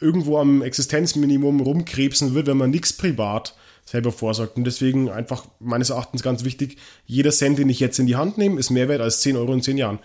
irgendwo 0.00 0.38
am 0.38 0.62
Existenzminimum 0.62 1.60
rumkrebsen 1.60 2.34
wird, 2.34 2.46
wenn 2.46 2.56
man 2.56 2.70
nichts 2.70 2.92
privat 2.92 3.54
selber 3.84 4.12
vorsorgt. 4.12 4.56
Und 4.56 4.64
deswegen 4.64 5.10
einfach 5.10 5.46
meines 5.60 5.90
Erachtens 5.90 6.22
ganz 6.22 6.44
wichtig, 6.44 6.78
jeder 7.06 7.30
Cent, 7.30 7.58
den 7.58 7.68
ich 7.68 7.80
jetzt 7.80 7.98
in 7.98 8.06
die 8.06 8.16
Hand 8.16 8.38
nehme, 8.38 8.60
ist 8.60 8.70
mehr 8.70 8.88
wert 8.88 9.00
als 9.00 9.20
10 9.20 9.36
Euro 9.36 9.52
in 9.52 9.62
10 9.62 9.78
Jahren. 9.78 9.98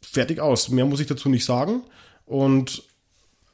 Fertig 0.00 0.40
aus. 0.40 0.70
Mehr 0.70 0.86
muss 0.86 1.00
ich 1.00 1.06
dazu 1.06 1.28
nicht 1.28 1.44
sagen. 1.44 1.82
Und 2.24 2.84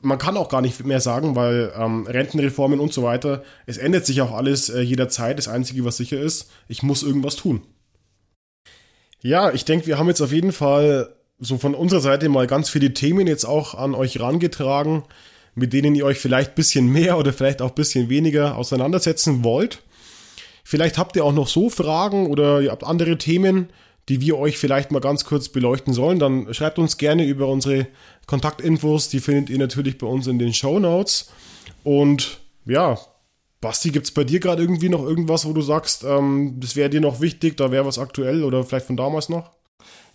man 0.00 0.18
kann 0.18 0.36
auch 0.36 0.48
gar 0.48 0.60
nicht 0.60 0.84
mehr 0.84 1.00
sagen, 1.00 1.34
weil 1.34 1.72
ähm, 1.76 2.06
Rentenreformen 2.06 2.78
und 2.78 2.92
so 2.92 3.02
weiter, 3.02 3.42
es 3.66 3.78
ändert 3.78 4.06
sich 4.06 4.20
auch 4.20 4.32
alles 4.32 4.68
äh, 4.68 4.80
jederzeit. 4.80 5.38
Das 5.38 5.48
Einzige, 5.48 5.84
was 5.84 5.96
sicher 5.96 6.20
ist, 6.20 6.50
ich 6.68 6.82
muss 6.82 7.02
irgendwas 7.02 7.36
tun. 7.36 7.62
Ja, 9.22 9.52
ich 9.52 9.64
denke, 9.64 9.86
wir 9.86 9.98
haben 9.98 10.08
jetzt 10.08 10.20
auf 10.20 10.32
jeden 10.32 10.52
Fall 10.52 11.14
so 11.40 11.58
von 11.58 11.74
unserer 11.74 12.00
Seite 12.00 12.28
mal 12.28 12.46
ganz 12.46 12.68
viele 12.70 12.94
Themen 12.94 13.26
jetzt 13.26 13.44
auch 13.44 13.74
an 13.74 13.94
euch 13.94 14.20
rangetragen, 14.20 15.04
mit 15.54 15.72
denen 15.72 15.94
ihr 15.94 16.04
euch 16.04 16.18
vielleicht 16.18 16.54
bisschen 16.54 16.88
mehr 16.88 17.18
oder 17.18 17.32
vielleicht 17.32 17.62
auch 17.62 17.70
bisschen 17.70 18.08
weniger 18.08 18.56
auseinandersetzen 18.56 19.44
wollt. 19.44 19.82
Vielleicht 20.64 20.98
habt 20.98 21.16
ihr 21.16 21.24
auch 21.24 21.32
noch 21.32 21.48
so 21.48 21.70
Fragen 21.70 22.26
oder 22.26 22.60
ihr 22.60 22.70
habt 22.70 22.84
andere 22.84 23.18
Themen, 23.18 23.68
die 24.08 24.20
wir 24.20 24.38
euch 24.38 24.58
vielleicht 24.58 24.90
mal 24.90 25.00
ganz 25.00 25.24
kurz 25.24 25.48
beleuchten 25.48 25.92
sollen, 25.92 26.18
dann 26.18 26.52
schreibt 26.54 26.78
uns 26.78 26.96
gerne 26.96 27.24
über 27.24 27.48
unsere 27.48 27.86
Kontaktinfos, 28.26 29.08
die 29.08 29.20
findet 29.20 29.50
ihr 29.50 29.58
natürlich 29.58 29.98
bei 29.98 30.06
uns 30.06 30.26
in 30.26 30.38
den 30.38 30.54
Show 30.54 30.78
Notes. 30.78 31.30
Und 31.84 32.38
ja, 32.64 32.98
Basti, 33.60 33.90
gibt 33.90 34.06
es 34.06 34.12
bei 34.12 34.24
dir 34.24 34.40
gerade 34.40 34.62
irgendwie 34.62 34.88
noch 34.88 35.02
irgendwas, 35.02 35.44
wo 35.46 35.52
du 35.52 35.62
sagst, 35.62 36.04
ähm, 36.04 36.58
das 36.60 36.76
wäre 36.76 36.90
dir 36.90 37.00
noch 37.00 37.20
wichtig, 37.20 37.56
da 37.56 37.70
wäre 37.72 37.86
was 37.86 37.98
aktuell 37.98 38.44
oder 38.44 38.62
vielleicht 38.64 38.86
von 38.86 38.96
damals 38.96 39.28
noch? 39.28 39.57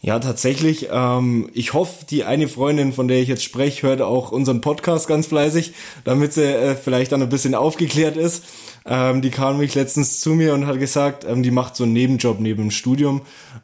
Ja, 0.05 0.19
tatsächlich. 0.19 0.89
Ähm, 0.91 1.49
ich 1.53 1.71
hoffe, 1.71 2.05
die 2.09 2.25
eine 2.25 2.49
Freundin, 2.49 2.91
von 2.91 3.07
der 3.07 3.21
ich 3.21 3.29
jetzt 3.29 3.41
spreche, 3.41 3.87
hört 3.87 4.01
auch 4.01 4.33
unseren 4.33 4.59
Podcast 4.59 5.07
ganz 5.07 5.27
fleißig, 5.27 5.73
damit 6.03 6.33
sie 6.33 6.43
äh, 6.43 6.75
vielleicht 6.75 7.13
dann 7.13 7.21
ein 7.21 7.29
bisschen 7.29 7.55
aufgeklärt 7.55 8.17
ist. 8.17 8.43
Ähm, 8.85 9.21
die 9.21 9.29
kam 9.29 9.59
mich 9.59 9.75
letztens 9.75 10.19
zu 10.19 10.31
mir 10.31 10.55
und 10.55 10.67
hat 10.67 10.77
gesagt, 10.77 11.23
ähm, 11.23 11.41
die 11.41 11.51
macht 11.51 11.77
so 11.77 11.85
einen 11.85 11.93
Nebenjob 11.93 12.41
neben 12.41 12.63
dem 12.63 12.71
Studium. 12.71 13.21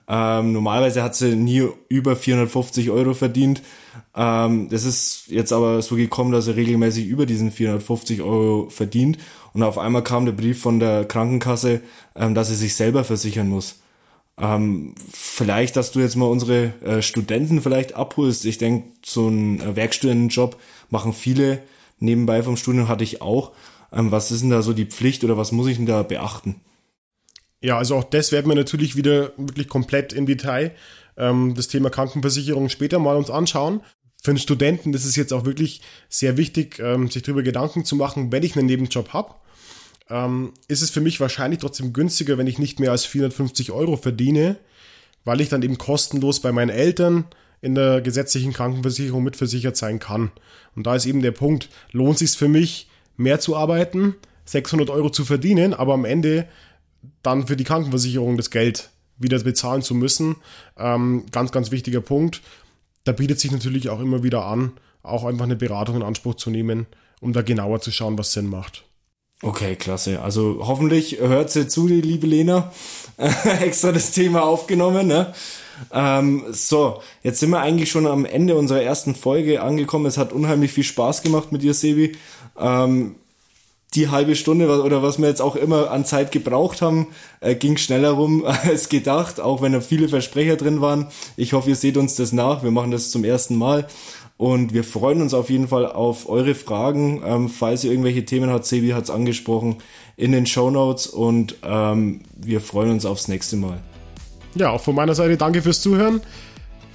Ähm, 0.08 0.54
normalerweise 0.54 1.04
hat 1.04 1.14
sie 1.14 1.36
nie 1.36 1.68
über 1.90 2.16
450 2.16 2.90
Euro 2.90 3.14
verdient. 3.14 3.62
Ähm, 4.16 4.70
das 4.70 4.86
ist 4.86 5.26
jetzt 5.28 5.52
aber 5.52 5.82
so 5.82 5.98
gekommen, 5.98 6.32
dass 6.32 6.46
sie 6.46 6.56
regelmäßig 6.56 7.06
über 7.06 7.26
diesen 7.26 7.52
450 7.52 8.22
Euro 8.22 8.70
verdient. 8.70 9.18
Und 9.54 9.64
auf 9.64 9.78
einmal 9.78 10.06
kam 10.06 10.24
der 10.24 10.32
Brief 10.32 10.62
von 10.62 10.80
der 10.80 11.04
Krankenkasse, 11.04 11.82
ähm, 12.16 12.34
dass 12.34 12.48
sie 12.48 12.56
sich 12.56 12.76
selber 12.76 13.04
versichern 13.04 13.50
muss. 13.50 13.76
Ähm, 14.40 14.96
vielleicht, 15.12 15.76
dass 15.76 15.92
du 15.92 16.00
jetzt 16.00 16.16
mal 16.16 16.26
unsere 16.26 16.74
äh, 16.82 17.02
Studenten 17.02 17.62
vielleicht 17.62 17.94
abholst. 17.94 18.46
Ich 18.46 18.58
denke, 18.58 18.88
so 19.06 19.28
einen 19.28 19.60
äh, 19.60 19.76
Werkstudentenjob 19.76 20.58
machen 20.90 21.14
viele 21.14 21.62
nebenbei 22.00 22.42
vom 22.42 22.56
Studium, 22.56 22.88
hatte 22.88 23.04
ich 23.04 23.22
auch. 23.22 23.52
Ähm, 23.92 24.12
was 24.12 24.32
ist 24.32 24.42
denn 24.42 24.50
da 24.50 24.62
so 24.62 24.74
die 24.74 24.86
Pflicht 24.86 25.24
oder 25.24 25.38
was 25.38 25.52
muss 25.52 25.68
ich 25.68 25.78
denn 25.78 25.86
da 25.86 26.04
beachten? 26.04 26.56
Ja, 27.62 27.78
also 27.78 27.96
auch 27.96 28.06
das 28.06 28.32
werden 28.32 28.48
wir 28.48 28.56
natürlich 28.56 28.96
wieder 28.96 29.34
wirklich 29.36 29.68
komplett 29.68 30.14
im 30.14 30.26
Detail 30.26 30.74
ähm, 31.18 31.54
das 31.56 31.68
Thema 31.68 31.90
Krankenversicherung 31.90 32.70
später 32.70 33.00
mal 33.00 33.18
uns 33.18 33.30
anschauen. 33.30 33.82
Für 34.22 34.32
einen 34.32 34.40
Studenten 34.40 34.94
ist 34.94 35.06
es 35.06 35.16
jetzt 35.16 35.34
auch 35.34 35.46
wirklich 35.46 35.82
sehr 36.10 36.38
wichtig, 36.38 36.80
ähm, 36.80 37.10
sich 37.10 37.24
darüber 37.24 37.44
Gedanken 37.44 37.86
zu 37.86 37.96
machen, 37.96 38.32
wenn 38.32 38.44
ich 38.44 38.58
einen 38.58 38.68
Nebenjob 38.68 39.10
habe, 39.10 39.36
ähm, 40.10 40.54
ist 40.68 40.82
es 40.82 40.90
für 40.90 41.02
mich 41.02 41.20
wahrscheinlich 41.20 41.60
trotzdem 41.60 41.94
günstiger, 41.94 42.38
wenn 42.38 42.48
ich 42.48 42.60
nicht 42.60 42.80
mehr 42.80 42.92
als 42.92 43.06
450 43.06 43.72
Euro 43.72 43.98
verdiene, 43.98 44.58
weil 45.26 45.42
ich 45.42 45.50
dann 45.50 45.62
eben 45.62 45.78
kostenlos 45.78 46.40
bei 46.40 46.52
meinen 46.52 46.70
Eltern 46.70 47.26
in 47.62 47.76
der 47.76 48.02
gesetzlichen 48.02 48.54
Krankenversicherung 48.54 49.24
mitversichert 49.24 49.78
sein 49.78 50.00
kann. 50.00 50.32
Und 50.76 50.88
da 50.88 50.96
ist 50.96 51.06
eben 51.06 51.22
der 51.22 51.32
Punkt, 51.32 51.70
lohnt 51.92 52.18
sich 52.18 52.32
für 52.32 52.48
mich, 52.48 52.90
mehr 53.18 53.40
zu 53.40 53.56
arbeiten, 53.56 54.16
600 54.46 54.90
Euro 54.90 55.10
zu 55.10 55.26
verdienen, 55.26 55.74
aber 55.74 55.94
am 55.94 56.06
Ende 56.06 56.48
dann 57.22 57.48
für 57.48 57.58
die 57.58 57.66
Krankenversicherung 57.66 58.38
das 58.38 58.50
Geld 58.50 58.90
wieder 59.18 59.38
bezahlen 59.40 59.82
zu 59.82 59.94
müssen. 59.94 60.38
Ähm, 60.78 61.26
ganz, 61.32 61.52
ganz 61.52 61.72
wichtiger 61.72 62.02
Punkt. 62.02 62.42
Da 63.04 63.12
bietet 63.12 63.40
sich 63.40 63.52
natürlich 63.52 63.90
auch 63.90 64.00
immer 64.00 64.24
wieder 64.24 64.46
an, 64.46 64.72
auch 65.04 65.26
einfach 65.26 65.46
eine 65.46 65.56
Beratung 65.58 65.98
in 65.98 66.04
Anspruch 66.04 66.36
zu 66.36 66.50
nehmen, 66.50 66.88
um 67.20 67.34
da 67.34 67.42
genauer 67.42 67.82
zu 67.82 67.92
schauen, 67.92 68.18
was 68.18 68.32
Sinn 68.32 68.48
macht. 68.48 68.86
Okay, 69.42 69.76
klasse. 69.78 70.22
Also 70.22 70.62
hoffentlich 70.62 71.20
hört 71.20 71.50
sie 71.50 71.68
zu, 71.68 71.88
die 71.88 72.02
liebe 72.02 72.28
Lena. 72.28 72.72
Extra 73.62 73.92
das 73.92 74.12
Thema 74.12 74.44
aufgenommen. 74.44 75.08
Ne? 75.08 75.34
Ähm, 75.94 76.44
so, 76.52 77.02
jetzt 77.24 77.40
sind 77.40 77.50
wir 77.52 77.62
eigentlich 77.62 77.90
schon 77.90 78.06
am 78.06 78.26
Ende 78.26 78.56
unserer 78.56 78.82
ersten 78.82 79.16
Folge 79.16 79.62
angekommen. 79.62 80.06
Es 80.08 80.18
hat 80.18 80.34
unheimlich 80.34 80.74
viel 80.74 80.84
Spaß 80.84 81.22
gemacht 81.22 81.54
mit 81.54 81.64
dir, 81.64 81.74
Sebi. 81.74 82.18
Ähm, 82.60 83.16
die 83.96 84.10
halbe 84.10 84.36
Stunde 84.36 84.84
oder 84.84 85.02
was 85.02 85.18
wir 85.18 85.28
jetzt 85.28 85.42
auch 85.42 85.56
immer 85.56 85.90
an 85.90 86.06
Zeit 86.06 86.32
gebraucht 86.32 86.82
haben, 86.82 87.08
äh, 87.40 87.56
ging 87.56 87.78
schneller 87.78 88.12
rum 88.12 88.46
als 88.64 88.90
gedacht, 88.90 89.40
auch 89.40 89.62
wenn 89.62 89.74
da 89.74 89.82
viele 89.82 90.10
Versprecher 90.10 90.58
drin 90.58 90.82
waren. 90.82 91.08
Ich 91.38 91.54
hoffe, 91.54 91.70
ihr 91.70 91.76
seht 91.76 91.98
uns 91.98 92.16
das 92.16 92.32
nach. 92.32 92.64
Wir 92.64 92.72
machen 92.72 92.92
das 92.92 93.10
zum 93.10 93.24
ersten 93.24 93.56
Mal. 93.56 93.88
Und 94.40 94.74
wir 94.74 94.86
freuen 94.86 95.22
uns 95.22 95.34
auf 95.34 95.50
jeden 95.50 95.68
Fall 95.68 95.86
auf 95.86 96.30
eure 96.30 96.56
Fragen. 96.56 97.22
Ähm, 97.26 97.50
falls 97.50 97.84
ihr 97.84 97.92
irgendwelche 97.92 98.24
Themen 98.24 98.50
habt, 98.50 98.66
Sebi 98.66 98.92
hat 98.92 99.04
es 99.04 99.10
angesprochen, 99.10 99.76
in 100.16 100.32
den 100.32 100.46
Show 100.46 100.72
Notes. 100.72 101.08
Und 101.08 101.58
ähm, 101.62 102.22
wir 102.38 102.62
freuen 102.62 102.92
uns 102.92 103.06
aufs 103.06 103.28
nächste 103.28 103.58
Mal. 103.58 103.82
Ja, 104.56 104.70
auch 104.70 104.82
von 104.82 104.96
meiner 104.96 105.14
Seite 105.14 105.36
danke 105.36 105.62
fürs 105.62 105.82
Zuhören. 105.82 106.22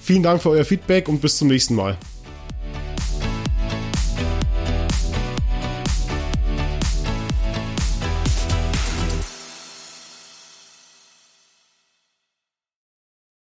Vielen 0.01 0.23
Dank 0.23 0.41
für 0.41 0.49
euer 0.49 0.65
Feedback 0.65 1.07
und 1.07 1.21
bis 1.21 1.37
zum 1.37 1.49
nächsten 1.49 1.75
Mal. 1.75 1.99